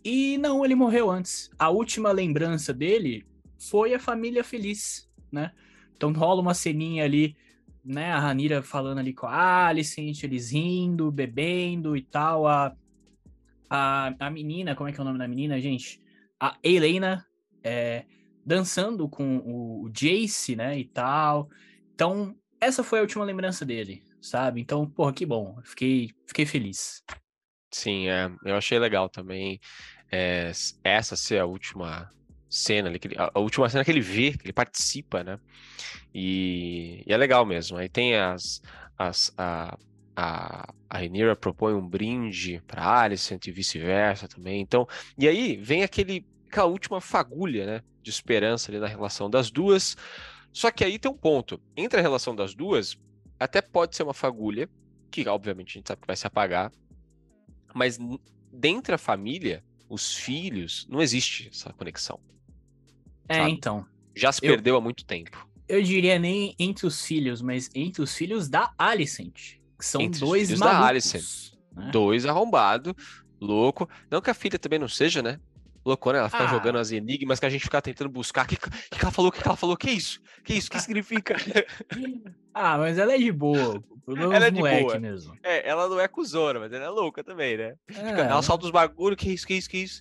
E 0.02 0.38
não, 0.38 0.64
ele 0.64 0.74
morreu 0.74 1.10
antes. 1.10 1.50
A 1.58 1.68
última 1.68 2.12
lembrança 2.12 2.72
dele 2.72 3.26
foi 3.58 3.92
a 3.92 4.00
família 4.00 4.42
feliz, 4.42 5.06
né? 5.30 5.52
Então 5.94 6.12
rola 6.12 6.40
uma 6.40 6.54
ceninha 6.54 7.04
ali 7.04 7.36
né, 7.84 8.12
a 8.12 8.18
Ranira 8.18 8.62
falando 8.62 8.98
ali 8.98 9.12
com 9.12 9.26
a 9.26 9.66
Alicent, 9.66 10.22
eles 10.22 10.52
rindo, 10.52 11.10
bebendo 11.10 11.96
e 11.96 12.02
tal, 12.02 12.46
a, 12.46 12.74
a, 13.68 14.14
a 14.18 14.30
menina, 14.30 14.74
como 14.74 14.88
é 14.88 14.92
que 14.92 14.98
é 14.98 15.02
o 15.02 15.04
nome 15.04 15.18
da 15.18 15.28
menina, 15.28 15.60
gente? 15.60 16.00
A 16.40 16.56
Helena 16.62 17.26
é, 17.62 18.04
dançando 18.44 19.08
com 19.08 19.38
o, 19.38 19.84
o 19.84 19.90
Jace, 19.90 20.56
né, 20.56 20.78
e 20.78 20.84
tal. 20.84 21.48
Então, 21.94 22.36
essa 22.60 22.82
foi 22.82 22.98
a 22.98 23.02
última 23.02 23.24
lembrança 23.24 23.64
dele, 23.64 24.02
sabe? 24.20 24.60
Então, 24.60 24.88
porra, 24.88 25.12
que 25.12 25.26
bom, 25.26 25.58
fiquei, 25.62 26.10
fiquei 26.26 26.46
feliz. 26.46 27.02
Sim, 27.70 28.08
é, 28.08 28.30
eu 28.44 28.56
achei 28.56 28.78
legal 28.78 29.08
também 29.08 29.60
é, 30.10 30.52
essa 30.82 31.16
ser 31.16 31.40
a 31.40 31.46
última 31.46 32.08
cena 32.48 32.88
a 33.34 33.40
última 33.40 33.68
cena 33.68 33.84
que 33.84 33.90
ele 33.90 34.00
vê, 34.00 34.32
que 34.32 34.46
ele 34.46 34.52
participa, 34.52 35.24
né? 35.24 35.40
E, 36.14 37.02
e 37.06 37.12
é 37.12 37.16
legal 37.16 37.44
mesmo. 37.44 37.76
Aí 37.76 37.88
tem 37.88 38.16
as. 38.16 38.62
as 38.96 39.32
a, 39.36 39.76
a, 40.16 40.72
a 40.88 40.98
Rhaenyra 40.98 41.34
propõe 41.34 41.74
um 41.74 41.86
brinde 41.86 42.62
para 42.66 43.02
Alicent 43.02 43.46
e 43.46 43.50
vice-versa 43.50 44.28
também. 44.28 44.60
Então, 44.60 44.86
e 45.18 45.26
aí 45.26 45.56
vem 45.56 45.82
aquele, 45.82 46.24
aquela 46.46 46.68
última 46.68 47.00
fagulha, 47.00 47.66
né? 47.66 47.82
De 48.00 48.10
esperança 48.10 48.70
ali 48.70 48.78
na 48.78 48.86
relação 48.86 49.28
das 49.28 49.50
duas. 49.50 49.96
Só 50.52 50.70
que 50.70 50.84
aí 50.84 50.98
tem 50.98 51.10
um 51.10 51.16
ponto. 51.16 51.60
Entre 51.76 51.98
a 51.98 52.02
relação 52.02 52.34
das 52.36 52.54
duas, 52.54 52.96
até 53.40 53.60
pode 53.60 53.96
ser 53.96 54.04
uma 54.04 54.14
fagulha, 54.14 54.68
que 55.10 55.28
obviamente 55.28 55.70
a 55.70 55.72
gente 55.80 55.88
sabe 55.88 56.00
que 56.00 56.06
vai 56.06 56.16
se 56.16 56.26
apagar, 56.26 56.70
mas 57.74 57.98
dentro 58.52 58.92
da 58.92 58.98
família, 58.98 59.64
os 59.88 60.14
filhos, 60.14 60.86
não 60.88 61.02
existe 61.02 61.48
essa 61.52 61.72
conexão. 61.72 62.20
É, 63.28 63.34
sabe? 63.34 63.50
então. 63.50 63.84
Já 64.14 64.30
se 64.30 64.44
eu, 64.46 64.52
perdeu 64.52 64.76
há 64.76 64.80
muito 64.80 65.04
tempo. 65.04 65.48
Eu 65.68 65.82
diria 65.82 66.18
nem 66.18 66.54
entre 66.58 66.86
os 66.86 67.04
filhos, 67.04 67.40
mas 67.40 67.70
entre 67.74 68.02
os 68.02 68.14
filhos 68.14 68.48
da 68.48 68.72
Alicent. 68.78 69.58
Que 69.78 69.84
são 69.84 70.00
entre 70.00 70.20
dois 70.20 70.48
filhos 70.48 70.60
malucos, 70.60 70.80
da 70.80 70.88
Alicent. 70.88 71.52
Né? 71.74 71.90
Dois 71.90 72.26
arrombado, 72.26 72.94
louco. 73.40 73.88
Não 74.10 74.20
que 74.20 74.30
a 74.30 74.34
filha 74.34 74.58
também 74.58 74.78
não 74.78 74.88
seja, 74.88 75.22
né? 75.22 75.40
Loucona, 75.84 76.18
ela 76.18 76.30
fica 76.30 76.44
ah. 76.44 76.48
jogando 76.48 76.78
as 76.78 76.90
enigmas 76.92 77.38
que 77.38 77.44
a 77.44 77.50
gente 77.50 77.64
fica 77.64 77.82
tentando 77.82 78.08
buscar. 78.08 78.46
O 78.46 78.48
que, 78.48 78.56
que, 78.56 78.70
que 78.70 79.02
ela 79.02 79.10
falou? 79.10 79.28
O 79.28 79.32
que, 79.32 79.42
que 79.42 79.46
ela 79.46 79.56
falou? 79.56 79.76
Que 79.76 79.90
isso? 79.90 80.18
Que 80.42 80.54
isso? 80.54 80.70
que 80.70 80.80
significa? 80.80 81.36
ah, 82.54 82.78
mas 82.78 82.96
ela 82.96 83.12
é 83.12 83.18
de 83.18 83.30
boa. 83.30 83.82
Ela 84.08 84.46
é 84.46 84.50
de 84.50 84.60
boa. 84.60 84.98
mesmo. 84.98 85.36
É, 85.42 85.68
ela 85.68 85.86
não 85.86 86.00
é 86.00 86.08
cuzona, 86.08 86.60
mas 86.60 86.72
ela 86.72 86.84
é 86.84 86.88
louca 86.88 87.22
também, 87.22 87.58
né? 87.58 87.74
É. 87.88 88.20
Ela 88.20 88.40
solta 88.40 88.64
os 88.64 88.70
bagulho, 88.70 89.14
que 89.14 89.30
isso, 89.30 89.46
que 89.46 89.54
isso, 89.54 89.68
que 89.68 89.78
isso. 89.78 90.00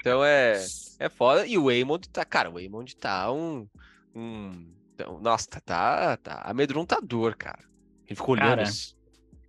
Então 0.00 0.24
é, 0.24 0.64
é 1.00 1.08
foda. 1.08 1.44
E 1.46 1.58
o 1.58 1.64
Waymond 1.64 2.08
tá, 2.10 2.24
cara, 2.24 2.48
o 2.48 2.54
Waymond 2.54 2.96
tá 2.96 3.32
um. 3.32 3.66
um 4.14 4.77
então, 4.98 5.20
nossa, 5.20 5.46
tá, 5.48 5.60
tá, 5.60 6.16
tá 6.16 6.42
amedrontador, 6.44 7.36
cara. 7.36 7.62
Ele 8.04 8.16
ficou 8.16 8.34
olhando 8.34 8.48
cara... 8.48 8.62
assim, 8.62 8.94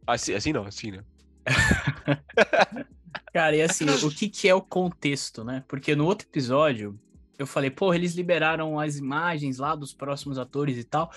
assim, 0.06 0.34
assim 0.36 0.54
não, 0.54 0.64
assim, 0.66 0.92
né? 0.92 1.04
Cara, 3.34 3.56
e 3.56 3.62
assim, 3.62 3.86
o 3.90 4.12
que, 4.12 4.30
que 4.30 4.48
é 4.48 4.54
o 4.54 4.62
contexto, 4.62 5.44
né? 5.44 5.64
Porque 5.68 5.96
no 5.96 6.06
outro 6.06 6.28
episódio, 6.28 7.00
eu 7.40 7.48
falei, 7.48 7.72
porra, 7.72 7.96
eles 7.96 8.14
liberaram 8.14 8.80
as 8.80 8.98
imagens 8.98 9.58
lá 9.58 9.76
dos 9.76 9.94
próximos 9.94 10.38
atores 10.38 10.78
e 10.78 10.84
tal. 10.84 11.12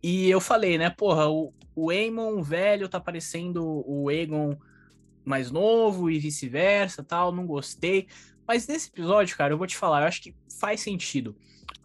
E 0.00 0.30
eu 0.30 0.40
falei, 0.40 0.78
né, 0.78 0.88
porra, 0.90 1.28
o, 1.28 1.52
o 1.74 1.90
Aemon 1.90 2.40
velho 2.42 2.88
tá 2.88 3.00
parecendo 3.00 3.64
o 3.64 4.08
Aegon 4.08 4.56
mais 5.24 5.50
novo 5.50 6.08
e 6.10 6.18
vice-versa, 6.18 7.02
tal, 7.02 7.32
não 7.32 7.46
gostei. 7.46 8.06
Mas 8.46 8.68
nesse 8.68 8.88
episódio, 8.88 9.36
cara, 9.36 9.52
eu 9.52 9.58
vou 9.58 9.66
te 9.66 9.76
falar, 9.76 10.02
eu 10.02 10.08
acho 10.08 10.22
que 10.22 10.34
faz 10.60 10.80
sentido. 10.80 11.36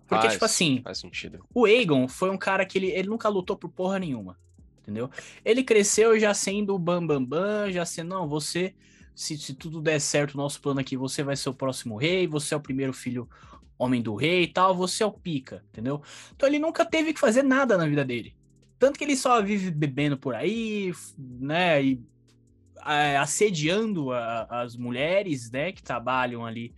Porque, 0.07 0.23
faz, 0.23 0.33
tipo 0.33 0.45
assim, 0.45 0.81
faz 0.83 0.99
sentido. 0.99 1.45
o 1.53 1.65
Aegon 1.65 2.07
foi 2.07 2.29
um 2.29 2.37
cara 2.37 2.65
que 2.65 2.77
ele, 2.77 2.87
ele 2.91 3.09
nunca 3.09 3.27
lutou 3.27 3.57
por 3.57 3.69
porra 3.69 3.99
nenhuma, 3.99 4.37
entendeu? 4.81 5.09
Ele 5.43 5.63
cresceu 5.63 6.17
já 6.19 6.33
sendo 6.33 6.73
o 6.73 6.79
bambambam, 6.79 7.25
bam, 7.25 7.65
bam, 7.65 7.71
já 7.71 7.85
sendo, 7.85 8.09
não, 8.09 8.27
você 8.27 8.73
se, 9.17 9.35
se 9.35 9.55
tudo 9.55 9.81
der 9.81 9.99
certo, 9.99 10.35
o 10.35 10.37
nosso 10.37 10.61
plano 10.61 10.79
aqui, 10.79 10.95
você 10.95 11.23
vai 11.23 11.35
ser 11.35 11.49
o 11.49 11.53
próximo 11.53 11.97
rei, 11.97 12.27
você 12.27 12.53
é 12.53 12.57
o 12.57 12.61
primeiro 12.61 12.93
filho 12.93 13.27
homem 13.75 13.99
do 13.99 14.13
rei 14.13 14.43
e 14.43 14.47
tal, 14.47 14.75
você 14.75 15.01
é 15.01 15.07
o 15.07 15.11
pica, 15.11 15.63
entendeu? 15.69 16.03
Então 16.35 16.47
ele 16.47 16.59
nunca 16.59 16.85
teve 16.85 17.11
que 17.13 17.19
fazer 17.19 17.41
nada 17.41 17.75
na 17.77 17.87
vida 17.87 18.05
dele. 18.05 18.35
Tanto 18.77 18.97
que 18.99 19.03
ele 19.03 19.17
só 19.17 19.41
vive 19.41 19.71
bebendo 19.71 20.19
por 20.19 20.35
aí, 20.35 20.93
né, 21.17 21.83
e 21.83 21.99
é, 22.85 23.17
assediando 23.17 24.11
a, 24.11 24.43
as 24.61 24.75
mulheres, 24.75 25.49
né, 25.49 25.71
que 25.71 25.81
trabalham 25.81 26.45
ali 26.45 26.75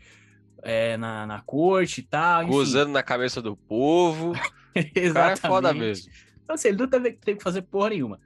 é, 0.63 0.98
na, 0.98 1.26
na 1.26 1.41
corte 1.41 2.02
e 2.02 2.04
tal. 2.04 2.48
Gozando 2.48 2.91
na 2.91 3.04
cabeça 3.04 3.41
do 3.41 3.56
povo. 3.56 4.34
Exatamente. 4.76 5.10
O 5.10 5.13
cara 5.13 5.34
é 5.34 5.36
foda 5.36 5.74
mesmo. 5.74 6.12
Então, 6.43 6.56
assim, 6.56 6.69
ele 6.69 6.78
não 6.78 6.88
teve, 6.88 7.12
teve 7.13 7.38
que 7.38 7.43
fazer 7.43 7.62
porra 7.63 7.89
nenhuma. 7.89 8.19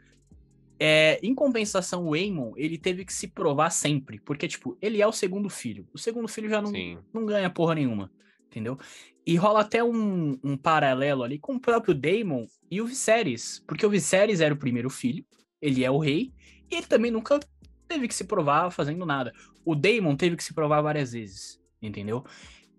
É, 0.80 1.19
em 1.24 1.34
compensação, 1.34 2.06
o 2.06 2.13
Aemon, 2.13 2.54
ele 2.58 2.78
teve 2.78 3.06
que 3.06 3.13
se 3.13 3.28
provar 3.28 3.69
sempre, 3.69 4.19
porque, 4.19 4.48
tipo, 4.48 4.78
ele 4.82 5.02
é 5.02 5.08
o 5.08 5.12
segundo 5.12 5.50
filho. 5.50 5.88
O 5.93 5.98
segundo 5.98 6.28
filho 6.28 6.50
já 6.50 6.62
não, 6.62 6.72
não 7.13 7.26
ganha 7.26 7.50
porra 7.50 7.76
nenhuma, 7.76 8.12
entendeu? 8.48 8.78
E 9.26 9.36
rola 9.36 9.62
até 9.62 9.84
um, 9.84 10.38
um 10.43 10.58
paralelo 10.58 11.24
ali 11.24 11.39
com 11.39 11.56
o 11.56 11.60
próprio 11.60 11.93
Daemon 11.93 12.46
e 12.69 12.82
o 12.82 12.86
Viserys, 12.86 13.63
porque 13.65 13.86
o 13.86 13.89
Viserys 13.89 14.41
era 14.41 14.54
o 14.54 14.58
primeiro 14.58 14.89
filho, 14.89 15.26
ele 15.62 15.86
é 15.86 15.89
o 15.89 15.98
rei, 15.98 16.34
e 16.69 16.76
ele 16.76 16.88
também 16.88 17.12
nunca 17.12 17.39
teve 17.88 18.08
que 18.08 18.15
se 18.15 18.26
provar 18.26 18.69
fazendo 18.72 19.06
nada. 19.06 19.32
O 19.63 19.76
Daemon 19.76 20.15
teve 20.17 20.36
que 20.36 20.43
se 20.43 20.54
provar 20.54 20.82
várias 20.82 21.13
vezes, 21.13 21.62
entendeu? 21.84 22.24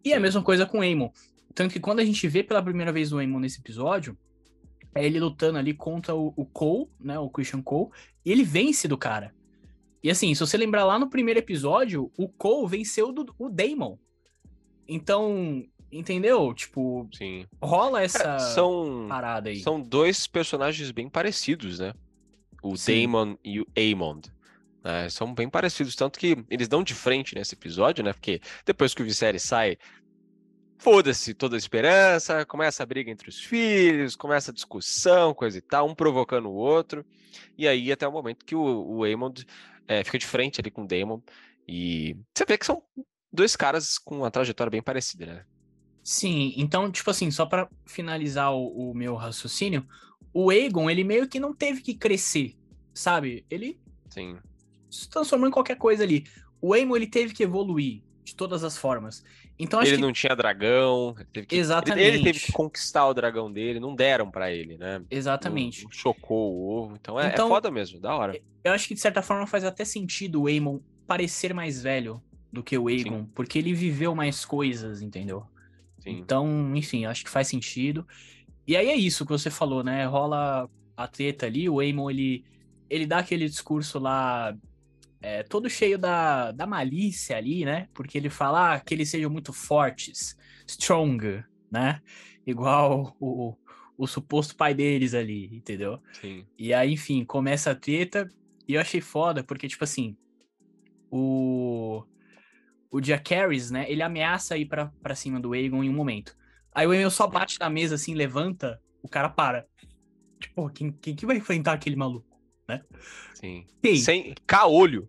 E 0.05 0.11
Sim. 0.11 0.15
a 0.15 0.21
mesma 0.21 0.43
coisa 0.43 0.67
com 0.67 0.79
o 0.79 0.83
Aemon. 0.83 1.11
Tanto 1.55 1.73
que 1.73 1.81
quando 1.81 2.01
a 2.01 2.05
gente 2.05 2.27
vê 2.27 2.43
pela 2.43 2.63
primeira 2.63 2.93
vez 2.93 3.13
o 3.13 3.19
Aemon 3.19 3.39
nesse 3.39 3.61
episódio, 3.61 4.19
é 4.95 5.05
ele 5.05 5.21
lutando 5.21 5.59
ali 5.59 5.75
contra 5.75 6.15
o, 6.15 6.33
o 6.37 6.45
Cole, 6.45 6.89
né? 7.01 7.19
O 7.19 7.29
Christian 7.29 7.63
Cole, 7.63 7.91
e 8.25 8.33
ele 8.33 8.43
vence 8.43 8.89
do 8.89 8.99
cara. 8.99 9.35
E 10.03 10.11
assim, 10.11 10.35
se 10.35 10.41
você 10.41 10.57
lembrar 10.57 10.85
lá 10.85 10.99
no 10.99 11.09
primeiro 11.09 11.41
episódio, 11.41 12.13
o 12.19 12.29
Cole 12.29 12.69
venceu 12.69 13.13
do, 13.13 13.35
o 13.39 13.49
Damon. 13.49 13.97
Então, 14.87 15.65
entendeu? 15.91 16.53
Tipo, 16.53 17.09
Sim. 17.13 17.47
rola 17.63 18.03
é, 18.03 18.05
essa 18.05 18.35
é, 18.35 18.39
são, 18.39 19.07
parada 19.09 19.49
aí. 19.49 19.61
São 19.61 19.81
dois 19.81 20.27
personagens 20.27 20.91
bem 20.91 21.09
parecidos, 21.09 21.79
né? 21.79 21.95
O 22.63 22.77
Sim. 22.77 23.03
Damon 23.03 23.37
e 23.45 23.61
o 23.61 23.67
Aemond. 23.77 24.31
É, 24.85 25.09
são 25.09 25.33
bem 25.33 25.49
parecidos, 25.49 25.97
tanto 25.97 26.19
que 26.19 26.37
eles 26.51 26.69
dão 26.69 26.83
de 26.83 26.95
frente 26.95 27.35
nesse 27.35 27.55
episódio, 27.55 28.05
né? 28.05 28.13
Porque 28.13 28.41
depois 28.67 28.93
que 28.93 29.01
o 29.01 29.05
Viserys 29.05 29.43
sai, 29.43 29.79
foda-se 30.77 31.33
toda 31.33 31.57
a 31.57 31.59
esperança, 31.59 32.45
começa 32.45 32.83
a 32.83 32.87
briga 32.87 33.11
entre 33.11 33.31
os 33.31 33.41
filhos, 33.41 34.15
começa 34.15 34.51
a 34.51 34.55
discussão, 34.55 35.33
coisa 35.33 35.57
e 35.57 35.63
tal, 35.63 35.89
um 35.89 35.95
provocando 35.95 36.51
o 36.51 36.55
outro, 36.55 37.03
e 37.57 37.67
aí 37.67 37.91
até 37.91 38.07
o 38.07 38.13
momento 38.13 38.45
que 38.45 38.55
o, 38.55 38.61
o 38.61 39.05
Aemond 39.05 39.47
é, 39.89 40.05
fica 40.05 40.19
de 40.19 40.27
frente 40.27 40.61
ali 40.61 40.71
com 40.71 40.83
o 40.83 40.87
Daemon, 40.87 41.21
e 41.67 42.15
você 42.35 42.45
vê 42.47 42.59
que 42.59 42.67
são 42.67 42.83
dois 43.33 43.57
caras 43.57 43.99
com 43.99 44.19
uma 44.19 44.31
trajetória 44.31 44.71
bem 44.71 44.83
parecida, 44.83 45.25
né? 45.25 45.45
Sim, 46.03 46.53
então, 46.59 46.93
tipo 46.93 47.11
assim, 47.11 47.31
só 47.31 47.47
para 47.47 47.67
finalizar 47.87 48.53
o, 48.53 48.91
o, 48.91 48.95
meu 48.95 49.15
raciocínio, 49.15 49.89
o 50.35 50.51
Aegon, 50.51 50.91
ele 50.91 51.03
meio 51.03 51.27
que 51.27 51.41
não 51.41 51.55
teve 51.55 51.81
que 51.81 51.95
crescer, 51.95 52.55
sabe? 52.93 53.47
Ele 53.49 53.81
Sim. 54.11 54.37
Se 54.95 55.09
transformou 55.09 55.49
em 55.49 55.51
qualquer 55.53 55.77
coisa 55.77 56.03
ali. 56.03 56.25
O 56.61 56.73
Aemon, 56.73 56.97
ele 56.97 57.07
teve 57.07 57.35
que 57.35 57.43
evoluir, 57.43 58.03
de 58.25 58.35
todas 58.35 58.65
as 58.65 58.77
formas. 58.77 59.23
Então 59.59 59.81
ele 59.83 59.97
que 59.97 60.01
não 60.03 60.13
tinha 60.13 60.35
dragão. 60.35 61.15
Teve 61.33 61.47
que... 61.47 61.57
Exatamente. 61.57 62.03
Ele, 62.07 62.17
ele 62.17 62.25
teve 62.25 62.41
que 62.41 62.53
conquistar 62.53 63.07
o 63.07 63.15
dragão 63.15 63.53
dele, 63.53 63.79
não 63.79 63.95
deram 63.95 64.31
pra 64.31 64.51
ele, 64.51 64.77
né? 64.77 65.03
exatamente. 65.11 65.83
Não, 65.83 65.85
não 65.85 65.93
chocou 65.93 66.53
o 66.55 66.69
ovo. 66.71 66.97
Então 67.01 67.21
é, 67.21 67.27
é 67.27 67.33
Então- 67.33 67.49
foda 67.49 67.71
mesmo, 67.71 68.01
da 68.01 68.15
hora. 68.17 68.41
Eu 68.65 68.73
acho 68.73 68.89
que 68.89 68.95
de 68.95 69.01
certa 69.01 69.21
forma 69.23 69.47
faz 69.47 69.63
até 69.63 69.85
sentido 69.85 70.43
o 70.43 70.47
Aemon 70.47 70.81
parecer 71.07 71.53
mais 71.53 71.83
velho 71.83 72.23
do 72.51 72.63
que 72.63 72.79
o 72.79 72.89
Aegon, 72.89 73.27
porque 73.35 73.59
ele 73.59 73.75
viveu 73.75 74.15
mais 74.15 74.45
coisas, 74.45 75.03
entendeu? 75.03 75.45
Sim. 75.99 76.13
Então, 76.19 76.75
enfim, 76.75 77.05
acho 77.05 77.25
que 77.25 77.31
faz 77.31 77.49
sentido. 77.49 78.07
E 78.67 78.77
aí 78.77 78.89
é 78.89 78.95
isso 78.95 79.27
que 79.27 79.33
você 79.33 79.51
falou, 79.51 79.85
né? 79.85 80.07
Rola 80.07 80.71
a 80.97 81.07
treta 81.07 81.47
ali, 81.47 81.69
o 81.69 81.81
Aemon, 81.81 82.09
ele, 82.11 82.45
ele 82.89 83.07
dá 83.07 83.19
aquele 83.19 83.49
discurso 83.49 83.99
lá, 83.99 84.57
é, 85.25 85.43
todo 85.43 85.71
cheio 85.71 85.97
da, 85.97 86.53
da 86.53 86.67
malícia 86.67 87.39
ali, 87.39 87.65
né? 87.65 87.89
Porque 87.95 88.19
ele 88.19 88.29
fala 88.29 88.75
ah, 88.75 88.81
que 88.81 88.93
eles 88.93 89.09
sejam 89.09 89.31
muito 89.31 89.55
fortes, 89.55 90.37
strong, 90.67 91.43
né? 91.71 92.03
Igual 92.47 93.17
o, 93.19 93.57
o 93.97 94.07
suposto 94.07 94.55
pai 94.55 94.75
deles 94.75 95.15
ali, 95.15 95.47
entendeu? 95.57 95.99
Sim. 96.21 96.45
E 96.59 96.75
aí, 96.75 96.93
enfim, 96.93 97.25
começa 97.25 97.71
a 97.71 97.75
treta. 97.75 98.29
E 98.69 98.75
eu 98.75 98.81
achei 98.83 99.01
foda, 99.01 99.43
porque, 99.43 99.67
tipo 99.67 99.83
assim, 99.83 100.15
o. 101.11 102.05
O 102.91 103.03
Jacaerys, 103.03 103.71
né? 103.71 103.91
Ele 103.91 104.03
ameaça 104.03 104.59
ir 104.59 104.67
pra, 104.67 104.93
pra 105.03 105.15
cima 105.15 105.41
do 105.41 105.55
Aegon 105.55 105.83
em 105.83 105.89
um 105.89 105.95
momento. 105.95 106.37
Aí 106.73 106.87
o 106.87 106.91
Aegon 106.91 107.09
só 107.09 107.27
bate 107.27 107.59
na 107.59 107.71
mesa, 107.71 107.95
assim, 107.95 108.15
levanta, 108.15 108.79
o 109.03 109.09
cara 109.09 109.31
para. 109.31 109.67
Tipo, 110.39 110.69
quem, 110.69 110.93
quem 110.93 111.17
que 111.17 111.25
vai 111.25 111.39
enfrentar 111.39 111.73
aquele 111.73 111.97
maluco? 111.97 112.39
Sim. 113.35 113.67
Quem? 113.83 113.97
Sem 113.97 114.35
caolho. 114.47 115.09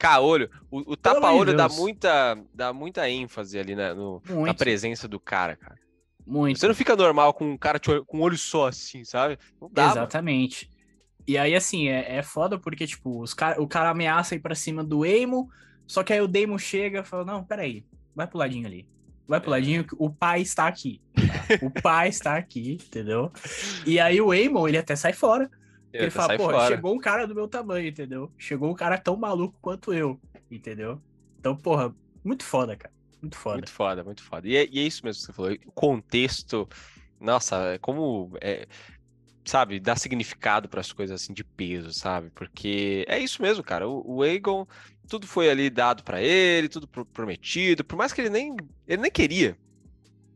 Caolho. 0.00 0.50
O, 0.70 0.92
o 0.92 0.96
tapa-olho 0.96 1.54
dá 1.56 1.68
muita, 1.68 2.38
dá 2.54 2.72
muita 2.72 3.08
ênfase 3.08 3.58
ali 3.58 3.74
na, 3.76 3.94
no- 3.94 4.22
na 4.46 4.54
presença 4.54 5.06
do 5.06 5.20
cara, 5.20 5.54
cara. 5.56 5.78
muito. 6.26 6.58
Você 6.58 6.66
não 6.66 6.74
fica 6.74 6.96
normal 6.96 7.34
com 7.34 7.50
um 7.52 7.58
cara 7.58 7.78
olho- 7.86 8.04
com 8.06 8.18
um 8.18 8.22
olho 8.22 8.38
só 8.38 8.68
assim, 8.68 9.04
sabe? 9.04 9.38
Não 9.60 9.68
dá, 9.70 9.82
mano. 9.82 9.92
Exatamente. 9.98 10.70
E 11.28 11.36
aí, 11.36 11.54
assim, 11.54 11.88
é, 11.88 12.16
é 12.16 12.22
foda 12.22 12.58
porque, 12.58 12.86
tipo, 12.86 13.20
os 13.20 13.34
cara, 13.34 13.60
o 13.62 13.68
cara 13.68 13.90
ameaça 13.90 14.34
ir 14.34 14.40
pra 14.40 14.54
cima 14.54 14.82
do 14.82 15.02
Aemon, 15.04 15.46
só 15.86 16.02
que 16.02 16.12
aí 16.14 16.20
o 16.20 16.26
Daemon 16.26 16.56
chega 16.58 17.00
e 17.00 17.04
fala, 17.04 17.24
não, 17.24 17.44
peraí, 17.44 17.84
vai 18.16 18.26
pro 18.26 18.38
ladinho 18.38 18.66
ali. 18.66 18.88
Vai 19.28 19.38
pro 19.40 19.50
ladinho 19.50 19.84
que 19.84 19.94
o 19.98 20.08
pai 20.10 20.40
está 20.40 20.66
aqui. 20.66 21.00
tá? 21.14 21.20
O 21.62 21.70
pai 21.70 22.08
está 22.08 22.36
aqui, 22.36 22.78
entendeu? 22.80 23.30
E 23.84 24.00
aí 24.00 24.20
o 24.20 24.30
Aemon, 24.30 24.66
ele 24.66 24.78
até 24.78 24.96
sai 24.96 25.12
fora. 25.12 25.50
Ele, 25.92 26.10
fala, 26.10 26.32
pô, 26.34 26.58
chegou 26.58 26.94
um 26.94 26.98
cara 26.98 27.26
do 27.26 27.34
meu 27.34 27.48
tamanho, 27.48 27.88
entendeu? 27.88 28.32
Chegou 28.38 28.70
um 28.70 28.74
cara 28.74 28.98
tão 28.98 29.16
maluco 29.16 29.58
quanto 29.60 29.92
eu, 29.92 30.22
entendeu? 30.50 31.02
Então, 31.38 31.56
porra, 31.56 31.94
muito 32.24 32.44
foda, 32.44 32.76
cara. 32.76 32.94
Muito 33.20 33.36
foda. 33.36 33.58
Muito 33.58 33.72
foda, 33.72 34.04
muito 34.04 34.22
foda. 34.22 34.46
E 34.48 34.56
é, 34.56 34.66
e 34.70 34.78
é 34.78 34.82
isso 34.82 35.04
mesmo 35.04 35.20
que 35.20 35.26
você 35.26 35.32
falou. 35.32 35.52
O 35.66 35.72
contexto, 35.72 36.68
nossa, 37.18 37.74
é 37.74 37.78
como 37.78 38.30
é, 38.40 38.66
sabe, 39.46 39.80
dá 39.80 39.96
significado 39.96 40.68
para 40.68 40.80
as 40.80 40.92
coisas 40.92 41.22
assim 41.22 41.32
de 41.34 41.44
peso, 41.44 41.92
sabe? 41.92 42.30
Porque 42.32 43.04
é 43.08 43.18
isso 43.18 43.42
mesmo, 43.42 43.64
cara. 43.64 43.88
O, 43.88 44.18
o 44.18 44.22
Aegon, 44.22 44.66
tudo 45.08 45.26
foi 45.26 45.50
ali 45.50 45.70
dado 45.70 46.04
para 46.04 46.22
ele, 46.22 46.68
tudo 46.68 46.88
pro- 46.88 47.06
prometido, 47.06 47.84
por 47.84 47.96
mais 47.96 48.12
que 48.12 48.20
ele 48.20 48.30
nem 48.30 48.56
ele 48.86 49.02
nem 49.02 49.10
queria. 49.10 49.58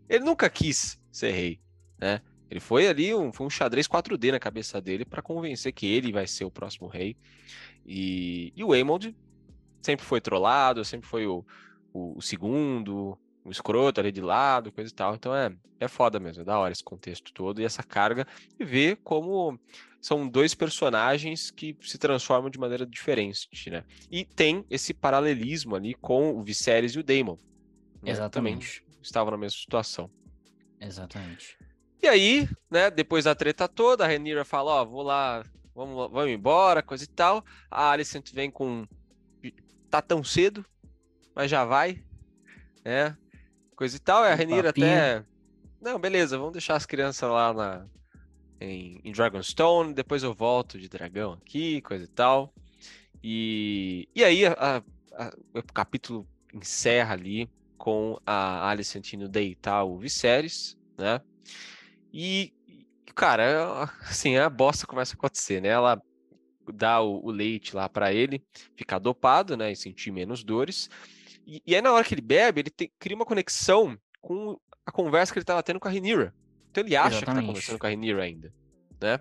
Ele 0.09 0.25
nunca 0.25 0.51
quis 0.51 0.99
ser 1.13 1.33
rei, 1.33 1.61
né? 2.01 2.23
Ele 2.55 2.61
foi 2.61 2.87
ali 2.87 3.13
um, 3.13 3.33
foi 3.33 3.45
um 3.45 3.51
xadrez 3.51 3.89
4D 3.89 4.31
na 4.31 4.39
cabeça 4.39 4.81
dele 4.81 5.05
para 5.05 5.21
convencer 5.21 5.73
que 5.73 5.87
ele 5.87 6.13
vai 6.13 6.25
ser 6.25 6.45
o 6.45 6.51
próximo 6.53 6.87
rei. 6.87 7.17
E, 7.85 8.53
e 8.55 8.63
o 8.63 8.73
Aemond 8.73 9.13
sempre 9.83 10.07
foi 10.07 10.21
trollado, 10.21 10.85
sempre 10.85 11.09
foi 11.09 11.27
o, 11.27 11.45
o, 11.93 12.17
o 12.17 12.23
segundo, 12.23 13.19
o 13.45 13.51
escroto 13.51 14.01
ali 14.01 14.13
de 14.13 14.21
lado, 14.21 14.71
coisa 14.71 14.89
e 14.89 14.95
tal. 14.95 15.17
Então 15.17 15.35
é, 15.35 15.53
é 15.81 15.89
foda 15.89 16.21
mesmo, 16.21 16.43
é 16.43 16.45
da 16.45 16.57
hora 16.57 16.71
esse 16.71 16.85
contexto 16.85 17.33
todo 17.33 17.61
e 17.61 17.65
essa 17.65 17.83
carga 17.83 18.25
e 18.57 18.65
ver 18.65 19.01
como 19.03 19.59
são 20.01 20.29
dois 20.29 20.55
personagens 20.55 21.51
que 21.51 21.77
se 21.83 21.99
transformam 21.99 22.51
de 22.51 22.59
maneira 22.61 22.87
diferente, 22.87 23.49
né? 23.69 23.83
E 24.09 24.25
tem 24.25 24.65
esse 24.71 24.95
paralelismo 24.95 25.75
ali 25.75 25.93
com 25.95 26.39
o 26.39 26.45
Viserys 26.45 26.93
e 26.93 27.01
o 27.01 27.03
Daemon. 27.03 27.37
né? 28.01 28.13
Exatamente. 28.13 28.85
estavam 29.03 29.33
na 29.33 29.39
mesma 29.39 29.59
situação. 29.59 30.09
Exatamente. 30.81 31.59
E 32.05 32.07
aí, 32.07 32.47
né, 32.71 32.91
depois 32.91 33.25
da 33.25 33.35
treta 33.35 33.67
toda, 33.67 34.05
a 34.05 34.07
Rhaenyra 34.07 34.45
fala, 34.45 34.73
ó, 34.73 34.85
vou 34.85 35.03
lá, 35.03 35.43
vamos, 35.75 36.11
vamos 36.13 36.29
embora, 36.29 36.83
coisa 36.83 37.03
e 37.03 37.07
tal. 37.07 37.43
A 37.71 37.93
Alicent 37.93 38.31
vem 38.35 38.51
com 38.51 38.87
tá 39.89 40.03
tão 40.03 40.23
cedo, 40.23 40.63
mas 41.35 41.51
já 41.51 41.65
vai, 41.65 42.05
né? 42.85 43.17
Coisa 43.75 43.97
e 43.97 43.99
tal. 43.99 44.23
E 44.23 44.29
a 44.29 44.37
papinho. 44.37 44.69
até 44.69 45.25
não, 45.81 45.99
beleza, 45.99 46.37
vamos 46.37 46.53
deixar 46.53 46.77
as 46.77 46.85
crianças 46.85 47.27
lá 47.31 47.55
na 47.55 47.87
em, 48.61 49.01
em 49.03 49.11
Dragonstone, 49.11 49.95
depois 49.95 50.23
eu 50.23 50.35
volto 50.35 50.79
de 50.79 50.91
dragão 50.91 51.33
aqui, 51.33 51.81
coisa 51.81 52.05
e 52.05 52.09
tal. 52.09 52.53
E, 53.23 54.07
e 54.15 54.23
aí 54.23 54.45
a- 54.45 54.83
a- 55.15 55.33
o 55.55 55.63
capítulo 55.73 56.29
encerra 56.53 57.15
ali 57.15 57.49
com 57.79 58.21
a 58.27 58.69
Alicent 58.69 59.15
indo 59.15 59.27
deitar 59.27 59.85
o 59.85 59.97
Viserys, 59.97 60.77
né? 60.99 61.19
E, 62.17 62.53
cara, 63.17 63.91
assim, 64.09 64.37
a 64.37 64.49
bosta 64.49 64.87
começa 64.87 65.15
a 65.15 65.17
acontecer, 65.17 65.61
né? 65.61 65.69
Ela 65.71 66.01
dá 66.73 67.01
o, 67.01 67.27
o 67.27 67.31
leite 67.33 67.75
lá 67.75 67.89
pra 67.89 68.13
ele, 68.13 68.41
ficar 68.77 69.01
dopado, 69.01 69.57
né? 69.57 69.73
E 69.73 69.77
sentir 69.77 70.13
menos 70.13 70.45
dores. 70.45 70.89
E, 71.45 71.61
e 71.67 71.75
aí, 71.75 71.83
na 71.83 71.93
hora 71.93 72.05
que 72.05 72.15
ele 72.15 72.23
bebe, 72.23 72.61
ele 72.61 72.71
tem- 72.71 72.93
cria 73.01 73.17
uma 73.17 73.27
conexão 73.27 73.99
com 74.21 74.57
a 74.87 74.93
conversa 74.93 75.33
que 75.33 75.39
ele 75.41 75.45
tava 75.45 75.63
tendo 75.63 75.81
com 75.81 75.89
a 75.89 75.91
Rhaenyra. 75.91 76.33
Então 76.71 76.85
ele 76.85 76.95
acha 76.97 77.19
que 77.19 77.25
tá 77.25 77.33
Exatamente. 77.33 77.47
conversando 77.47 77.79
com 77.81 77.87
a 77.87 77.89
Rhaenyra 77.89 78.23
ainda, 78.23 78.55
né? 79.03 79.19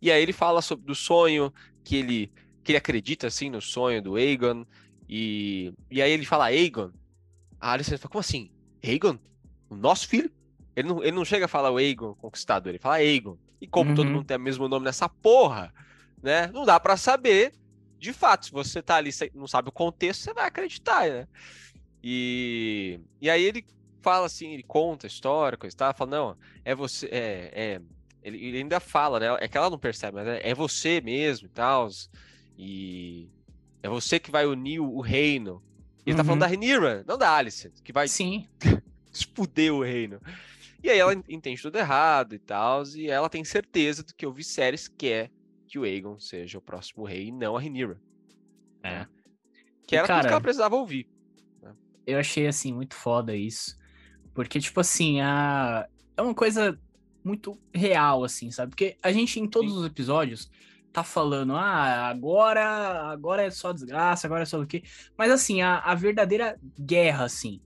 E 0.00 0.10
aí 0.10 0.22
ele 0.22 0.32
fala 0.32 0.62
sobre 0.62 0.86
do 0.86 0.94
sonho, 0.94 1.52
que 1.84 1.96
ele, 1.96 2.32
que 2.64 2.72
ele 2.72 2.78
acredita, 2.78 3.26
assim, 3.26 3.50
no 3.50 3.60
sonho 3.60 4.02
do 4.02 4.16
Aegon. 4.16 4.64
E, 5.08 5.72
e 5.90 6.00
aí 6.00 6.10
ele 6.10 6.24
fala 6.24 6.46
Aegon. 6.46 6.90
A 7.60 7.72
Alicent 7.72 8.00
fala, 8.00 8.10
como 8.10 8.20
assim? 8.20 8.50
Aegon? 8.82 9.18
O 9.70 9.76
nosso 9.76 10.08
filho? 10.08 10.30
Ele 10.76 10.88
não, 10.88 11.02
ele 11.02 11.12
não 11.12 11.24
chega 11.24 11.44
a 11.46 11.48
falar 11.48 11.70
o 11.70 11.76
Aegon 11.78 12.14
conquistador, 12.16 12.70
ele 12.70 12.78
fala 12.78 12.96
Aegon. 12.96 13.38
E 13.60 13.68
como 13.68 13.92
todo 13.92 14.08
Uhum. 14.08 14.12
mundo 14.12 14.26
tem 14.26 14.36
o 14.36 14.40
mesmo 14.40 14.68
nome 14.68 14.84
nessa 14.84 15.08
porra, 15.08 15.72
né? 16.22 16.48
Não 16.48 16.64
dá 16.64 16.80
pra 16.80 16.96
saber. 16.96 17.52
De 17.98 18.12
fato, 18.12 18.46
se 18.46 18.52
você 18.52 18.82
tá 18.82 18.96
ali, 18.96 19.12
você 19.12 19.30
não 19.34 19.46
sabe 19.46 19.68
o 19.68 19.72
contexto, 19.72 20.22
você 20.22 20.34
vai 20.34 20.46
acreditar, 20.46 21.08
né? 21.08 21.26
E, 22.02 23.00
e 23.20 23.30
aí 23.30 23.42
ele 23.44 23.64
fala 24.02 24.26
assim, 24.26 24.52
ele 24.52 24.64
conta 24.64 25.06
a 25.06 25.08
história, 25.08 25.56
coisa 25.58 25.74
e 25.74 25.76
tal, 25.76 25.94
fala, 25.94 26.10
não, 26.10 26.36
é 26.64 26.74
você, 26.74 27.06
é, 27.12 27.74
é- 27.76 27.80
ele, 28.22 28.44
ele 28.44 28.58
ainda 28.58 28.80
fala, 28.80 29.20
né? 29.20 29.26
É 29.40 29.48
que 29.48 29.56
ela 29.56 29.70
não 29.70 29.78
percebe, 29.78 30.16
mas 30.16 30.26
é, 30.26 30.50
é 30.50 30.54
você 30.54 31.00
mesmo 31.00 31.46
e 31.46 31.50
tal. 31.50 31.88
E 32.56 33.30
é 33.82 33.88
você 33.88 34.18
que 34.20 34.30
vai 34.30 34.46
unir 34.46 34.80
o, 34.80 34.96
o 34.96 35.00
reino. 35.00 35.62
E 36.04 36.10
ele 36.10 36.16
tá 36.16 36.22
Uhum. 36.22 36.26
falando 36.26 36.40
da 36.40 36.46
Rhaenyra, 36.46 37.04
não 37.06 37.16
da 37.18 37.30
Alicent, 37.36 37.74
que 37.84 37.92
vai 37.92 38.08
Sim, 38.08 38.48
expuder 39.12 39.72
o 39.72 39.82
reino. 39.82 40.20
E 40.82 40.90
aí 40.90 40.98
ela 40.98 41.14
en- 41.14 41.22
entende 41.28 41.62
tudo 41.62 41.78
errado 41.78 42.34
e 42.34 42.38
tal, 42.38 42.82
e 42.96 43.08
ela 43.10 43.30
tem 43.30 43.44
certeza 43.44 44.04
de 44.04 44.14
que 44.14 44.26
o 44.26 44.32
Viserys 44.32 44.88
quer 44.88 45.32
que 45.66 45.78
o 45.78 45.84
Aegon 45.84 46.18
seja 46.18 46.58
o 46.58 46.62
próximo 46.62 47.04
rei 47.04 47.28
e 47.28 47.32
não 47.32 47.56
a 47.56 47.60
Rhaenyra. 47.60 48.00
é. 48.82 49.06
Que 49.86 49.96
E, 49.96 49.98
era 49.98 50.08
tudo 50.08 50.26
que 50.26 50.32
cara, 50.32 50.32
ela 50.32 50.42
precisava 50.42 50.76
ouvir. 50.76 51.08
eu 52.06 52.18
achei 52.18 52.46
assim 52.46 52.72
muito 52.72 52.94
foda 52.94 53.36
isso. 53.36 53.74
Porque, 54.34 54.60
tipo 54.60 54.80
assim, 54.80 55.20
a... 55.20 55.88
é 56.16 56.22
uma 56.22 56.34
coisa 56.34 56.78
muito 57.24 57.60
real, 57.74 58.24
assim, 58.24 58.50
sabe? 58.50 58.70
Porque 58.70 58.98
a 59.02 59.12
gente, 59.12 59.40
em 59.40 59.48
todos 59.48 59.72
Sim. 59.72 59.76
os 59.76 59.86
episódios, 59.86 60.50
tá 60.92 61.04
falando, 61.04 61.54
ah, 61.56 62.08
agora, 62.08 62.64
agora 63.12 63.44
é 63.44 63.50
só 63.50 63.72
desgraça, 63.72 64.26
agora 64.26 64.42
é 64.44 64.46
só 64.46 64.60
o 64.60 64.66
quê. 64.66 64.82
Mas 65.18 65.30
assim, 65.32 65.62
a, 65.62 65.78
a 65.80 65.94
verdadeira 65.94 66.58
guerra, 66.80 67.24
assim, 67.26 67.62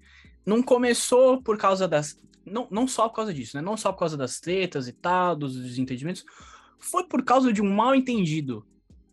não 0.46 0.62
começou 0.62 1.42
por 1.42 1.58
causa 1.58 1.88
das. 1.88 2.16
Não, 2.46 2.68
não 2.70 2.86
só 2.86 3.08
por 3.08 3.16
causa 3.16 3.34
disso, 3.34 3.56
né? 3.56 3.62
Não 3.62 3.76
só 3.76 3.92
por 3.92 3.98
causa 3.98 4.16
das 4.16 4.38
tretas 4.38 4.86
e 4.86 4.92
tal, 4.92 5.34
dos 5.34 5.60
desentendimentos. 5.60 6.24
Foi 6.78 7.04
por 7.04 7.24
causa 7.24 7.52
de 7.52 7.60
um 7.60 7.74
mal 7.74 7.94
entendido. 7.94 8.64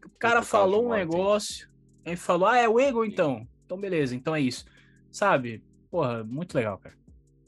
O 0.05 0.19
cara 0.19 0.41
falou 0.41 0.85
um 0.85 0.93
negócio, 0.93 1.67
aí 2.05 2.15
falou, 2.15 2.47
ah, 2.47 2.57
é 2.57 2.69
o 2.69 2.79
Ego 2.79 3.03
então. 3.03 3.47
Então 3.65 3.77
beleza, 3.77 4.15
então 4.15 4.35
é 4.35 4.41
isso. 4.41 4.65
Sabe? 5.11 5.63
Porra, 5.89 6.23
muito 6.23 6.55
legal, 6.55 6.77
cara. 6.77 6.95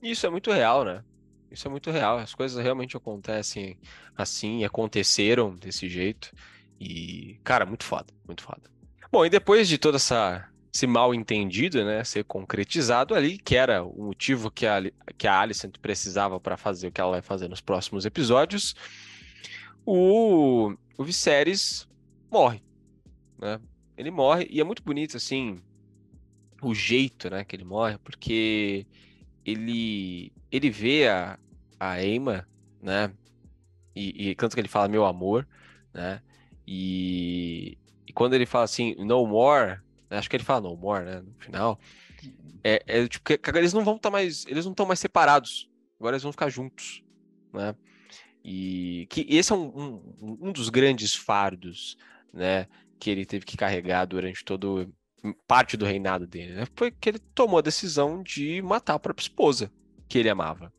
Isso 0.01 0.25
é 0.25 0.29
muito 0.29 0.51
real, 0.51 0.83
né? 0.83 1.03
Isso 1.51 1.67
é 1.67 1.71
muito 1.71 1.91
real. 1.91 2.17
As 2.17 2.33
coisas 2.33 2.61
realmente 2.61 2.97
acontecem 2.97 3.77
assim, 4.15 4.59
e 4.59 4.65
aconteceram 4.65 5.55
desse 5.55 5.87
jeito. 5.87 6.31
E, 6.79 7.39
cara, 7.43 7.65
muito 7.65 7.83
foda, 7.83 8.13
muito 8.25 8.43
foda. 8.43 8.69
Bom, 9.11 9.25
e 9.25 9.29
depois 9.29 9.67
de 9.67 9.77
todo 9.77 9.95
essa, 9.95 10.49
esse 10.75 10.85
mal 10.85 11.15
entendido, 11.15 11.85
né, 11.85 12.03
ser 12.03 12.25
concretizado 12.25 13.15
ali, 13.15 13.37
que 13.37 13.55
era 13.55 13.81
o 13.81 14.07
motivo 14.07 14.51
que 14.51 14.67
a, 14.67 14.81
que 15.17 15.25
a 15.25 15.39
Alicent 15.39 15.77
precisava 15.81 16.37
para 16.37 16.57
fazer 16.57 16.89
o 16.89 16.91
que 16.91 16.99
ela 16.99 17.11
vai 17.11 17.21
fazer 17.21 17.47
nos 17.47 17.61
próximos 17.61 18.05
episódios, 18.05 18.75
o, 19.85 20.75
o 20.97 21.03
Viserys 21.05 21.87
morre, 22.29 22.61
né? 23.39 23.57
Ele 23.97 24.11
morre 24.11 24.47
e 24.49 24.59
é 24.59 24.65
muito 24.65 24.83
bonito, 24.83 25.15
assim, 25.15 25.61
o 26.61 26.75
jeito, 26.75 27.29
né, 27.29 27.45
que 27.45 27.55
ele 27.55 27.63
morre, 27.63 27.97
porque 27.99 28.85
ele 29.45 30.33
ele 30.51 30.69
vê 30.69 31.07
a, 31.07 31.39
a 31.79 32.03
Emma, 32.03 32.45
né, 32.81 33.13
e, 33.95 34.31
e 34.31 34.35
tanto 34.35 34.53
que 34.53 34.59
ele 34.59 34.67
fala 34.67 34.89
meu 34.89 35.05
amor, 35.05 35.47
né, 35.93 36.21
e, 36.67 37.77
e 38.05 38.11
quando 38.11 38.33
ele 38.33 38.45
fala 38.45 38.65
assim, 38.65 38.93
no 38.95 39.25
more, 39.25 39.84
acho 40.17 40.29
que 40.29 40.35
ele 40.35 40.43
fala 40.43 40.61
no 40.61 40.75
more, 40.75 41.05
né, 41.05 41.21
no 41.21 41.33
final, 41.39 41.79
é, 42.63 42.83
é 42.85 43.07
tipo, 43.07 43.23
que, 43.23 43.39
eles 43.57 43.73
não 43.73 43.83
vão 43.83 43.95
estar 43.95 44.09
tá 44.09 44.13
mais, 44.13 44.45
eles 44.47 44.65
não 44.65 44.71
estão 44.71 44.85
mais 44.85 44.99
separados, 44.99 45.69
agora 45.99 46.15
eles 46.15 46.23
vão 46.23 46.31
ficar 46.31 46.49
juntos, 46.49 47.03
né, 47.53 47.75
e 48.43 49.07
que 49.09 49.25
esse 49.29 49.51
é 49.51 49.55
um, 49.55 50.01
um, 50.21 50.37
um 50.41 50.51
dos 50.51 50.69
grandes 50.69 51.15
fardos, 51.15 51.97
né, 52.33 52.67
que 52.99 53.09
ele 53.09 53.25
teve 53.25 53.45
que 53.45 53.57
carregar 53.57 54.05
durante 54.05 54.43
todo 54.43 54.93
parte 55.47 55.75
do 55.75 55.85
reinado 55.85 56.27
dele, 56.27 56.53
né? 56.53 56.67
Foi 56.75 56.91
que 56.91 57.09
ele 57.09 57.19
tomou 57.19 57.57
a 57.57 57.61
decisão 57.61 58.21
de 58.21 58.61
matar 58.61 58.93
a 58.93 58.99
própria 58.99 59.23
esposa 59.23 59.71
que 60.07 60.17
ele 60.19 60.29
amava. 60.29 60.71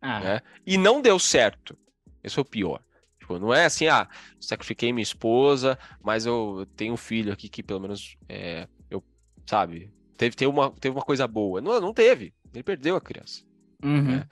Ah. 0.00 0.20
Né? 0.20 0.40
E 0.66 0.78
não 0.78 1.02
deu 1.02 1.18
certo. 1.18 1.76
Esse 2.22 2.38
é 2.38 2.42
o 2.42 2.44
pior. 2.44 2.82
Tipo, 3.28 3.38
não 3.38 3.52
é 3.52 3.66
assim, 3.66 3.86
ah, 3.88 4.08
sacrifiquei 4.40 4.90
minha 4.90 5.02
esposa, 5.02 5.78
mas 6.02 6.24
eu 6.24 6.66
tenho 6.74 6.94
um 6.94 6.96
filho 6.96 7.30
aqui 7.30 7.46
que 7.46 7.62
pelo 7.62 7.80
menos 7.80 8.16
é, 8.26 8.66
eu, 8.90 9.04
sabe, 9.44 9.92
teve, 10.16 10.34
teve, 10.34 10.50
uma, 10.50 10.70
teve 10.70 10.96
uma 10.96 11.04
coisa 11.04 11.28
boa. 11.28 11.60
Não, 11.60 11.78
não 11.78 11.92
teve. 11.92 12.32
Ele 12.54 12.62
perdeu 12.62 12.96
a 12.96 13.00
criança. 13.00 13.44
Uhum. 13.84 14.02
Né? 14.02 14.26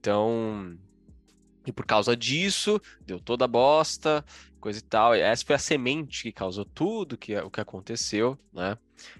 Então, 0.00 0.76
e 1.64 1.70
por 1.70 1.86
causa 1.86 2.16
disso, 2.16 2.80
deu 3.00 3.20
toda 3.20 3.44
a 3.44 3.48
bosta, 3.48 4.24
coisa 4.60 4.80
e 4.80 4.82
tal. 4.82 5.14
E 5.14 5.20
essa 5.20 5.44
foi 5.46 5.54
a 5.54 5.58
semente 5.58 6.24
que 6.24 6.32
causou 6.32 6.64
tudo 6.64 7.16
que, 7.16 7.36
o 7.36 7.50
que 7.50 7.60
aconteceu, 7.60 8.36
né? 8.52 8.76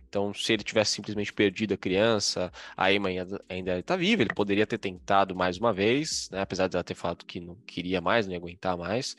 Então, 0.09 0.33
se 0.33 0.53
ele 0.53 0.63
tivesse 0.63 0.93
simplesmente 0.93 1.33
perdido 1.33 1.75
a 1.75 1.77
criança, 1.77 2.53
a 2.77 2.93
Emma 2.93 3.09
ainda 3.49 3.79
está 3.79 3.97
viva, 3.97 4.23
ele 4.23 4.35
poderia 4.35 4.67
ter 4.67 4.79
tentado 4.79 5.35
mais 5.35 5.59
uma 5.59 5.73
vez, 5.73 6.29
né? 6.31 6.41
Apesar 6.41 6.69
de 6.69 6.77
ela 6.77 6.85
ter 6.85 6.95
falado 6.95 7.25
que 7.25 7.41
não 7.41 7.55
queria 7.67 8.01
mais, 8.01 8.27
não 8.27 8.33
ia 8.33 8.39
aguentar 8.39 8.77
mais. 8.77 9.17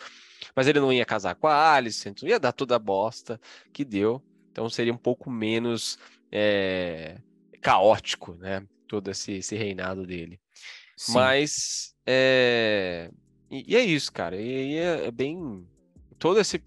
Mas 0.56 0.68
ele 0.68 0.80
não 0.80 0.92
ia 0.92 1.06
casar 1.06 1.36
com 1.36 1.48
a 1.48 1.74
Alice, 1.74 2.08
então 2.08 2.28
ia 2.28 2.40
dar 2.40 2.52
toda 2.52 2.76
a 2.76 2.80
bosta 2.80 3.40
que 3.72 3.84
deu. 3.86 4.22
Então 4.52 4.70
seria 4.70 4.94
um 4.94 4.98
pouco 4.98 5.30
menos 5.30 6.00
é, 6.32 7.18
caótico, 7.62 8.34
né? 8.36 8.66
Todo 8.88 9.12
esse, 9.12 9.34
esse 9.34 9.56
reinado 9.56 10.06
dele. 10.06 10.40
Sim. 10.96 11.14
Mas 11.14 11.96
é... 12.06 13.12
E, 13.52 13.74
e, 13.74 13.76
é 13.76 13.84
isso, 13.84 14.12
cara. 14.12 14.36
E, 14.36 14.74
e 14.74 14.78
é, 14.78 15.06
é 15.06 15.12
bem 15.12 15.68
todo 16.18 16.40
esse, 16.40 16.62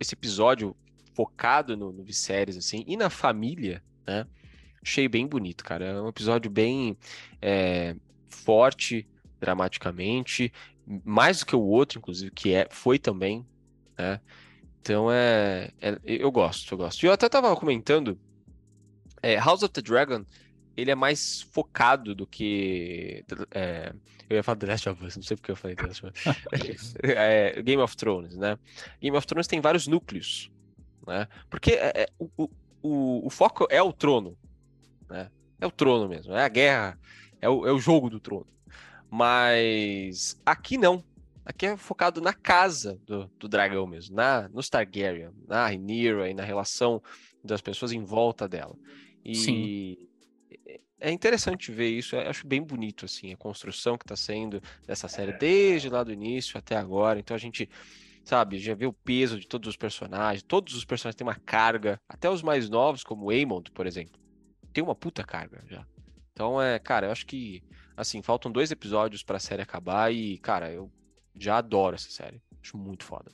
esse 0.00 0.14
episódio 0.14 0.74
focado 1.18 1.76
no, 1.76 1.92
no 1.92 2.04
Viserys, 2.04 2.56
assim, 2.56 2.84
e 2.86 2.96
na 2.96 3.10
família, 3.10 3.82
né? 4.06 4.24
Achei 4.80 5.08
bem 5.08 5.26
bonito, 5.26 5.64
cara. 5.64 5.84
É 5.84 6.00
um 6.00 6.06
episódio 6.06 6.48
bem 6.48 6.96
é, 7.42 7.96
forte, 8.28 9.04
dramaticamente, 9.40 10.52
mais 11.04 11.40
do 11.40 11.46
que 11.46 11.56
o 11.56 11.60
outro, 11.60 11.98
inclusive, 11.98 12.30
que 12.30 12.54
é, 12.54 12.68
foi 12.70 13.00
também, 13.00 13.44
né? 13.98 14.20
Então 14.80 15.10
é, 15.10 15.72
é 15.80 15.98
eu 16.04 16.30
gosto, 16.30 16.72
eu 16.72 16.78
gosto. 16.78 17.02
E 17.02 17.06
eu 17.06 17.12
até 17.12 17.28
tava 17.28 17.54
comentando, 17.56 18.16
é, 19.20 19.34
House 19.38 19.64
of 19.64 19.72
the 19.72 19.82
Dragon, 19.82 20.24
ele 20.76 20.92
é 20.92 20.94
mais 20.94 21.42
focado 21.50 22.14
do 22.14 22.28
que 22.28 23.24
é, 23.50 23.92
eu 24.30 24.36
ia 24.36 24.42
falar 24.44 24.58
The 24.58 24.66
Last 24.68 24.88
of 24.88 25.04
Us, 25.04 25.16
não 25.16 25.22
sei 25.24 25.36
porque 25.36 25.50
eu 25.50 25.56
falei 25.56 25.74
The 25.74 25.86
Last 25.86 26.06
of 26.06 26.14
Us. 26.16 26.94
é, 27.02 27.60
Game 27.60 27.82
of 27.82 27.96
Thrones, 27.96 28.36
né? 28.36 28.56
Game 29.02 29.16
of 29.16 29.26
Thrones 29.26 29.48
tem 29.48 29.60
vários 29.60 29.88
núcleos, 29.88 30.48
né? 31.08 31.26
Porque 31.50 31.72
é, 31.72 32.02
é, 32.02 32.08
o, 32.18 32.48
o, 32.82 33.26
o, 33.26 33.30
foco 33.30 33.66
é 33.70 33.82
o 33.82 33.92
trono, 33.92 34.36
né? 35.08 35.30
É 35.60 35.66
o 35.66 35.70
trono 35.70 36.08
mesmo, 36.08 36.32
é 36.34 36.44
a 36.44 36.48
guerra, 36.48 36.98
é 37.40 37.48
o, 37.48 37.66
é 37.66 37.72
o 37.72 37.78
jogo 37.78 38.08
do 38.08 38.20
trono. 38.20 38.46
Mas 39.10 40.40
aqui 40.44 40.78
não. 40.78 41.02
Aqui 41.44 41.66
é 41.66 41.76
focado 41.78 42.20
na 42.20 42.34
casa 42.34 43.00
do, 43.06 43.26
do 43.38 43.48
dragão 43.48 43.86
mesmo, 43.86 44.14
na, 44.14 44.48
no 44.50 44.62
Targaryen, 44.62 45.30
na 45.46 45.66
Rhaenyra 45.66 46.28
e 46.28 46.34
na 46.34 46.44
relação 46.44 47.02
das 47.42 47.62
pessoas 47.62 47.90
em 47.90 48.04
volta 48.04 48.46
dela. 48.46 48.76
E 49.24 49.34
Sim 49.34 50.08
é 51.00 51.10
interessante 51.10 51.70
ver 51.70 51.88
isso, 51.88 52.16
eu 52.16 52.28
acho 52.28 52.46
bem 52.46 52.62
bonito 52.62 53.04
assim 53.04 53.32
a 53.32 53.36
construção 53.36 53.96
que 53.96 54.04
está 54.04 54.16
sendo 54.16 54.60
dessa 54.86 55.06
série 55.08 55.32
desde 55.32 55.88
lá 55.88 56.02
do 56.02 56.12
início 56.12 56.58
até 56.58 56.76
agora. 56.76 57.18
Então 57.18 57.34
a 57.34 57.38
gente, 57.38 57.68
sabe, 58.28 58.58
já 58.58 58.74
vê 58.74 58.86
o 58.86 58.92
peso 58.92 59.40
de 59.40 59.46
todos 59.46 59.68
os 59.68 59.76
personagens, 59.76 60.42
todos 60.42 60.74
os 60.74 60.84
personagens 60.84 61.16
têm 61.16 61.26
uma 61.26 61.34
carga, 61.34 61.98
até 62.08 62.28
os 62.28 62.42
mais 62.42 62.68
novos, 62.68 63.02
como 63.02 63.26
o 63.26 63.30
Aemond, 63.30 63.70
por 63.72 63.86
exemplo, 63.86 64.20
tem 64.72 64.84
uma 64.84 64.94
puta 64.94 65.24
carga 65.24 65.64
já. 65.66 65.86
Então 66.32 66.60
é, 66.60 66.78
cara, 66.78 67.06
eu 67.06 67.12
acho 67.12 67.26
que 67.26 67.62
assim, 67.96 68.22
faltam 68.22 68.52
dois 68.52 68.70
episódios 68.70 69.22
para 69.24 69.38
a 69.38 69.40
série 69.40 69.62
acabar 69.62 70.12
e, 70.12 70.38
cara, 70.38 70.70
eu 70.70 70.90
já 71.36 71.58
adoro 71.58 71.96
essa 71.96 72.10
série. 72.10 72.40
Acho 72.62 72.76
muito 72.76 73.04
foda. 73.04 73.32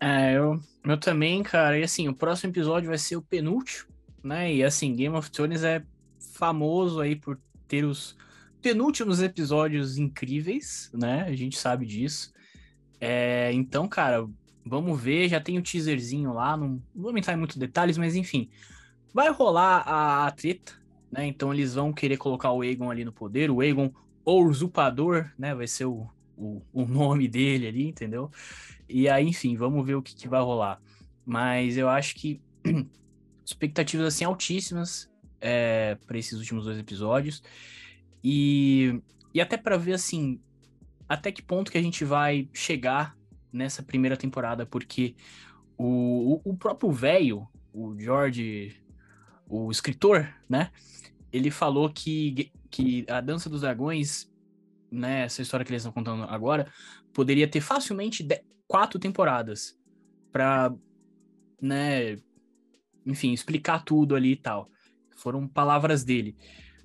É, 0.00 0.36
eu, 0.36 0.60
eu 0.84 0.98
também, 0.98 1.42
cara. 1.42 1.78
E 1.78 1.82
assim, 1.82 2.08
o 2.08 2.14
próximo 2.14 2.50
episódio 2.50 2.88
vai 2.88 2.98
ser 2.98 3.16
o 3.16 3.22
penúltimo, 3.22 3.88
né? 4.22 4.52
E 4.52 4.64
assim, 4.64 4.94
Game 4.94 5.16
of 5.16 5.30
Thrones 5.30 5.62
é 5.62 5.84
famoso 6.34 7.00
aí 7.00 7.14
por 7.14 7.38
ter 7.68 7.84
os 7.84 8.16
penúltimos 8.60 9.22
episódios 9.22 9.96
incríveis, 9.96 10.90
né? 10.92 11.22
A 11.22 11.34
gente 11.36 11.56
sabe 11.56 11.86
disso. 11.86 12.32
É, 13.00 13.52
então, 13.52 13.88
cara, 13.88 14.28
vamos 14.64 15.00
ver. 15.00 15.28
Já 15.28 15.40
tem 15.40 15.56
o 15.56 15.60
um 15.60 15.62
teaserzinho 15.62 16.32
lá. 16.32 16.56
Não, 16.56 16.82
vou 16.94 17.16
entrar 17.16 17.34
em 17.34 17.36
muitos 17.36 17.56
detalhes, 17.56 17.98
mas 17.98 18.14
enfim. 18.14 18.48
Vai 19.12 19.30
rolar 19.30 19.82
a, 19.86 20.26
a 20.26 20.30
treta, 20.30 20.72
né? 21.10 21.26
Então 21.26 21.52
eles 21.52 21.74
vão 21.74 21.92
querer 21.92 22.16
colocar 22.16 22.52
o 22.52 22.62
Aegon 22.62 22.90
ali 22.90 23.04
no 23.04 23.12
poder. 23.12 23.50
O 23.50 23.60
Aegon, 23.60 23.92
ou 24.24 24.46
usurpador, 24.46 25.30
né? 25.38 25.54
Vai 25.54 25.66
ser 25.66 25.86
o, 25.86 26.08
o, 26.36 26.62
o 26.72 26.84
nome 26.86 27.28
dele 27.28 27.66
ali, 27.66 27.88
entendeu? 27.88 28.30
E 28.88 29.08
aí, 29.08 29.26
enfim, 29.26 29.56
vamos 29.56 29.84
ver 29.86 29.94
o 29.94 30.02
que, 30.02 30.14
que 30.14 30.28
vai 30.28 30.40
rolar. 30.40 30.80
Mas 31.24 31.76
eu 31.76 31.88
acho 31.88 32.14
que 32.14 32.40
expectativas 33.44 34.06
assim 34.06 34.24
altíssimas 34.24 35.10
é, 35.40 35.96
para 36.06 36.18
esses 36.18 36.38
últimos 36.38 36.64
dois 36.64 36.78
episódios. 36.78 37.42
E, 38.22 39.00
e 39.32 39.40
até 39.40 39.56
para 39.56 39.76
ver 39.76 39.94
assim, 39.94 40.40
até 41.08 41.32
que 41.32 41.42
ponto 41.42 41.70
que 41.72 41.78
a 41.78 41.82
gente 41.82 42.04
vai 42.04 42.48
chegar 42.52 43.16
nessa 43.52 43.82
primeira 43.82 44.16
temporada, 44.16 44.66
porque 44.66 45.16
o, 45.76 46.40
o, 46.44 46.52
o 46.52 46.56
próprio 46.56 46.90
velho, 46.90 47.48
o 47.72 47.98
George, 47.98 48.76
o 49.48 49.70
escritor, 49.70 50.28
né? 50.48 50.70
Ele 51.32 51.50
falou 51.50 51.88
que, 51.90 52.52
que 52.70 53.06
a 53.08 53.20
Dança 53.20 53.48
dos 53.48 53.62
Dragões, 53.62 54.30
né? 54.90 55.22
Essa 55.22 55.42
história 55.42 55.64
que 55.64 55.70
eles 55.72 55.82
estão 55.82 55.92
contando 55.92 56.24
agora, 56.24 56.70
poderia 57.12 57.48
ter 57.48 57.60
facilmente 57.60 58.22
de, 58.22 58.42
quatro 58.66 58.98
temporadas 58.98 59.78
para, 60.30 60.74
né? 61.60 62.16
Enfim, 63.06 63.32
explicar 63.32 63.84
tudo 63.84 64.14
ali 64.14 64.32
e 64.32 64.36
tal. 64.36 64.70
Foram 65.16 65.48
palavras 65.48 66.04
dele. 66.04 66.36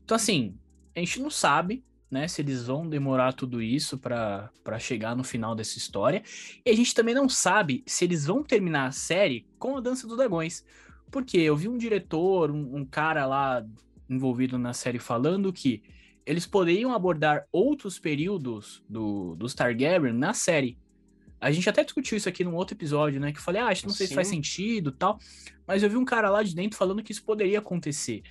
Então, 0.04 0.16
assim, 0.16 0.58
a 0.96 1.00
gente 1.00 1.20
não 1.20 1.30
sabe, 1.30 1.84
né, 2.14 2.28
se 2.28 2.44
eles 2.44 2.68
vão 2.68 2.88
demorar 2.88 3.34
tudo 3.34 3.60
isso 3.60 3.98
para 3.98 4.52
chegar 4.80 5.16
no 5.16 5.24
final 5.24 5.56
dessa 5.56 5.80
história. 5.80 6.22
E 6.64 6.70
a 6.70 6.76
gente 6.76 6.94
também 6.94 7.16
não 7.16 7.28
sabe 7.28 7.84
se 7.88 8.06
eles 8.06 8.28
vão 8.28 8.44
terminar 8.44 8.86
a 8.86 8.92
série 8.92 9.48
com 9.58 9.76
a 9.76 9.82
Dança 9.82 10.06
dos 10.06 10.16
Dragões. 10.16 10.64
Porque 11.10 11.38
eu 11.38 11.56
vi 11.56 11.68
um 11.68 11.78
diretor, 11.78 12.52
um, 12.52 12.78
um 12.78 12.86
cara 12.86 13.26
lá 13.26 13.66
envolvido 14.08 14.60
na 14.60 14.74
série 14.74 15.00
falando 15.00 15.52
que 15.52 15.82
eles 16.24 16.46
poderiam 16.46 16.94
abordar 16.94 17.48
outros 17.52 17.98
períodos 17.98 18.84
do, 18.88 19.36
dos 19.36 19.56
Targaryen 19.56 20.14
na 20.14 20.36
série. 20.36 20.78
A 21.42 21.52
gente 21.52 21.68
até 21.68 21.84
discutiu 21.84 22.16
isso 22.16 22.30
aqui 22.30 22.44
num 22.44 22.56
outro 22.56 22.76
episódio, 22.76 23.20
né? 23.20 23.32
Que 23.32 23.40
eu 23.40 23.44
falei, 23.44 23.60
ah, 23.60 23.68
acho 23.68 23.82
que 23.82 23.88
não 23.88 23.96
sei 23.96 24.06
Sim. 24.06 24.12
se 24.12 24.16
faz 24.16 24.28
sentido 24.28 24.92
tal. 24.92 25.18
Mas 25.66 25.82
eu 25.82 25.90
vi 25.90 25.98
um 25.98 26.06
cara 26.06 26.30
lá 26.30 26.44
de 26.44 26.54
dentro 26.54 26.78
falando 26.78 27.02
que 27.02 27.12
isso 27.12 27.24
poderia 27.24 27.58
acontecer. 27.58 28.22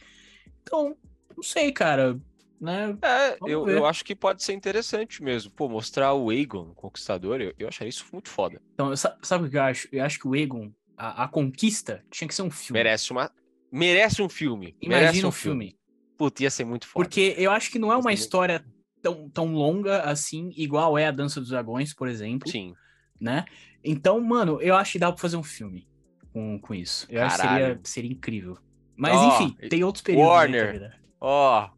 Então, 0.62 0.96
não 1.36 1.42
sei, 1.42 1.72
cara. 1.72 2.18
Né? 2.62 2.96
É, 3.02 3.38
eu, 3.44 3.68
eu 3.68 3.84
acho 3.84 4.04
que 4.04 4.14
pode 4.14 4.44
ser 4.44 4.52
interessante 4.52 5.20
mesmo. 5.20 5.50
Pô, 5.50 5.68
mostrar 5.68 6.14
o 6.14 6.30
Aegon, 6.30 6.70
o 6.70 6.74
Conquistador, 6.76 7.40
eu, 7.40 7.52
eu 7.58 7.66
acharia 7.66 7.88
isso 7.88 8.06
muito 8.12 8.28
foda. 8.28 8.62
Então, 8.72 8.94
sabe 8.96 9.48
o 9.48 9.50
que 9.50 9.56
eu 9.56 9.62
acho? 9.62 9.88
Eu 9.90 10.04
acho 10.04 10.20
que 10.20 10.28
o 10.28 10.32
Aegon, 10.32 10.70
a, 10.96 11.24
a 11.24 11.28
conquista, 11.28 12.04
tinha 12.08 12.28
que 12.28 12.34
ser 12.34 12.42
um 12.42 12.50
filme. 12.52 12.78
Merece 12.78 13.10
uma. 13.10 13.32
Merece 13.72 14.22
um 14.22 14.28
filme. 14.28 14.76
Imagina 14.80 15.26
um 15.26 15.32
filme. 15.32 15.70
filme. 15.70 15.78
Puta, 16.16 16.44
ia 16.44 16.50
ser 16.52 16.64
muito 16.64 16.86
foda. 16.86 17.04
Porque 17.04 17.34
eu 17.36 17.50
acho 17.50 17.68
que 17.68 17.80
não 17.80 17.92
é 17.92 17.96
uma 17.96 18.12
história 18.12 18.64
tão, 19.02 19.28
tão 19.28 19.52
longa 19.52 20.02
assim, 20.02 20.52
igual 20.56 20.96
é 20.96 21.08
a 21.08 21.10
Dança 21.10 21.40
dos 21.40 21.48
Dragões, 21.48 21.92
por 21.92 22.06
exemplo. 22.06 22.48
Sim. 22.48 22.74
Né? 23.20 23.44
Então, 23.82 24.20
mano, 24.20 24.62
eu 24.62 24.76
acho 24.76 24.92
que 24.92 24.98
dá 25.00 25.10
pra 25.10 25.20
fazer 25.20 25.36
um 25.36 25.42
filme 25.42 25.88
com, 26.32 26.60
com 26.60 26.72
isso. 26.72 27.08
Eu 27.10 27.26
Caralho. 27.26 27.32
acho 27.32 27.42
que 27.42 27.48
seria, 27.48 27.80
seria 27.82 28.12
incrível. 28.12 28.56
Mas 28.96 29.18
oh, 29.18 29.42
enfim, 29.42 29.68
tem 29.68 29.82
outros 29.82 30.02
períodos. 30.02 30.28
Warner. 30.28 31.00
Ó, 31.20 31.68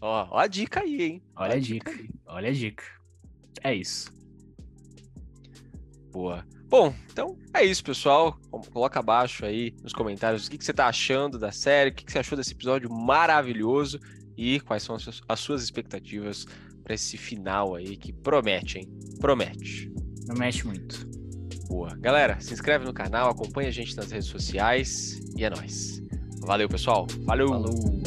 ó, 0.00 0.28
ó 0.30 0.38
a 0.38 0.46
dica 0.46 0.80
aí, 0.80 1.02
hein? 1.02 1.22
Olha, 1.36 1.50
Olha 1.50 1.54
a 1.56 1.60
dica. 1.60 1.92
dica 1.92 2.14
olha 2.26 2.48
a 2.48 2.52
dica. 2.52 2.84
É 3.62 3.74
isso. 3.74 4.12
Boa. 6.12 6.44
Bom, 6.68 6.94
então 7.10 7.36
é 7.54 7.64
isso, 7.64 7.82
pessoal. 7.82 8.38
Coloca 8.72 9.00
abaixo 9.00 9.44
aí 9.44 9.74
nos 9.82 9.92
comentários 9.92 10.46
o 10.46 10.50
que, 10.50 10.56
que 10.58 10.64
você 10.64 10.70
está 10.70 10.86
achando 10.86 11.38
da 11.38 11.50
série, 11.50 11.90
o 11.90 11.94
que, 11.94 12.04
que 12.04 12.12
você 12.12 12.20
achou 12.20 12.36
desse 12.38 12.52
episódio 12.52 12.88
maravilhoso 12.90 13.98
e 14.36 14.60
quais 14.60 14.82
são 14.82 14.96
as 15.28 15.40
suas 15.40 15.62
expectativas 15.62 16.46
para 16.84 16.94
esse 16.94 17.16
final 17.16 17.74
aí 17.74 17.96
que 17.96 18.12
promete, 18.12 18.78
hein? 18.78 18.88
Promete. 19.20 19.92
Promete 20.26 20.66
muito. 20.66 21.06
Boa. 21.68 21.94
Galera, 21.96 22.40
se 22.40 22.52
inscreve 22.52 22.84
no 22.84 22.92
canal, 22.92 23.30
acompanha 23.30 23.68
a 23.68 23.72
gente 23.72 23.96
nas 23.96 24.10
redes 24.10 24.28
sociais 24.28 25.20
e 25.36 25.44
é 25.44 25.50
nóis. 25.50 26.00
Valeu, 26.40 26.68
pessoal. 26.68 27.06
Falou. 27.26 27.48
Falou. 27.48 27.99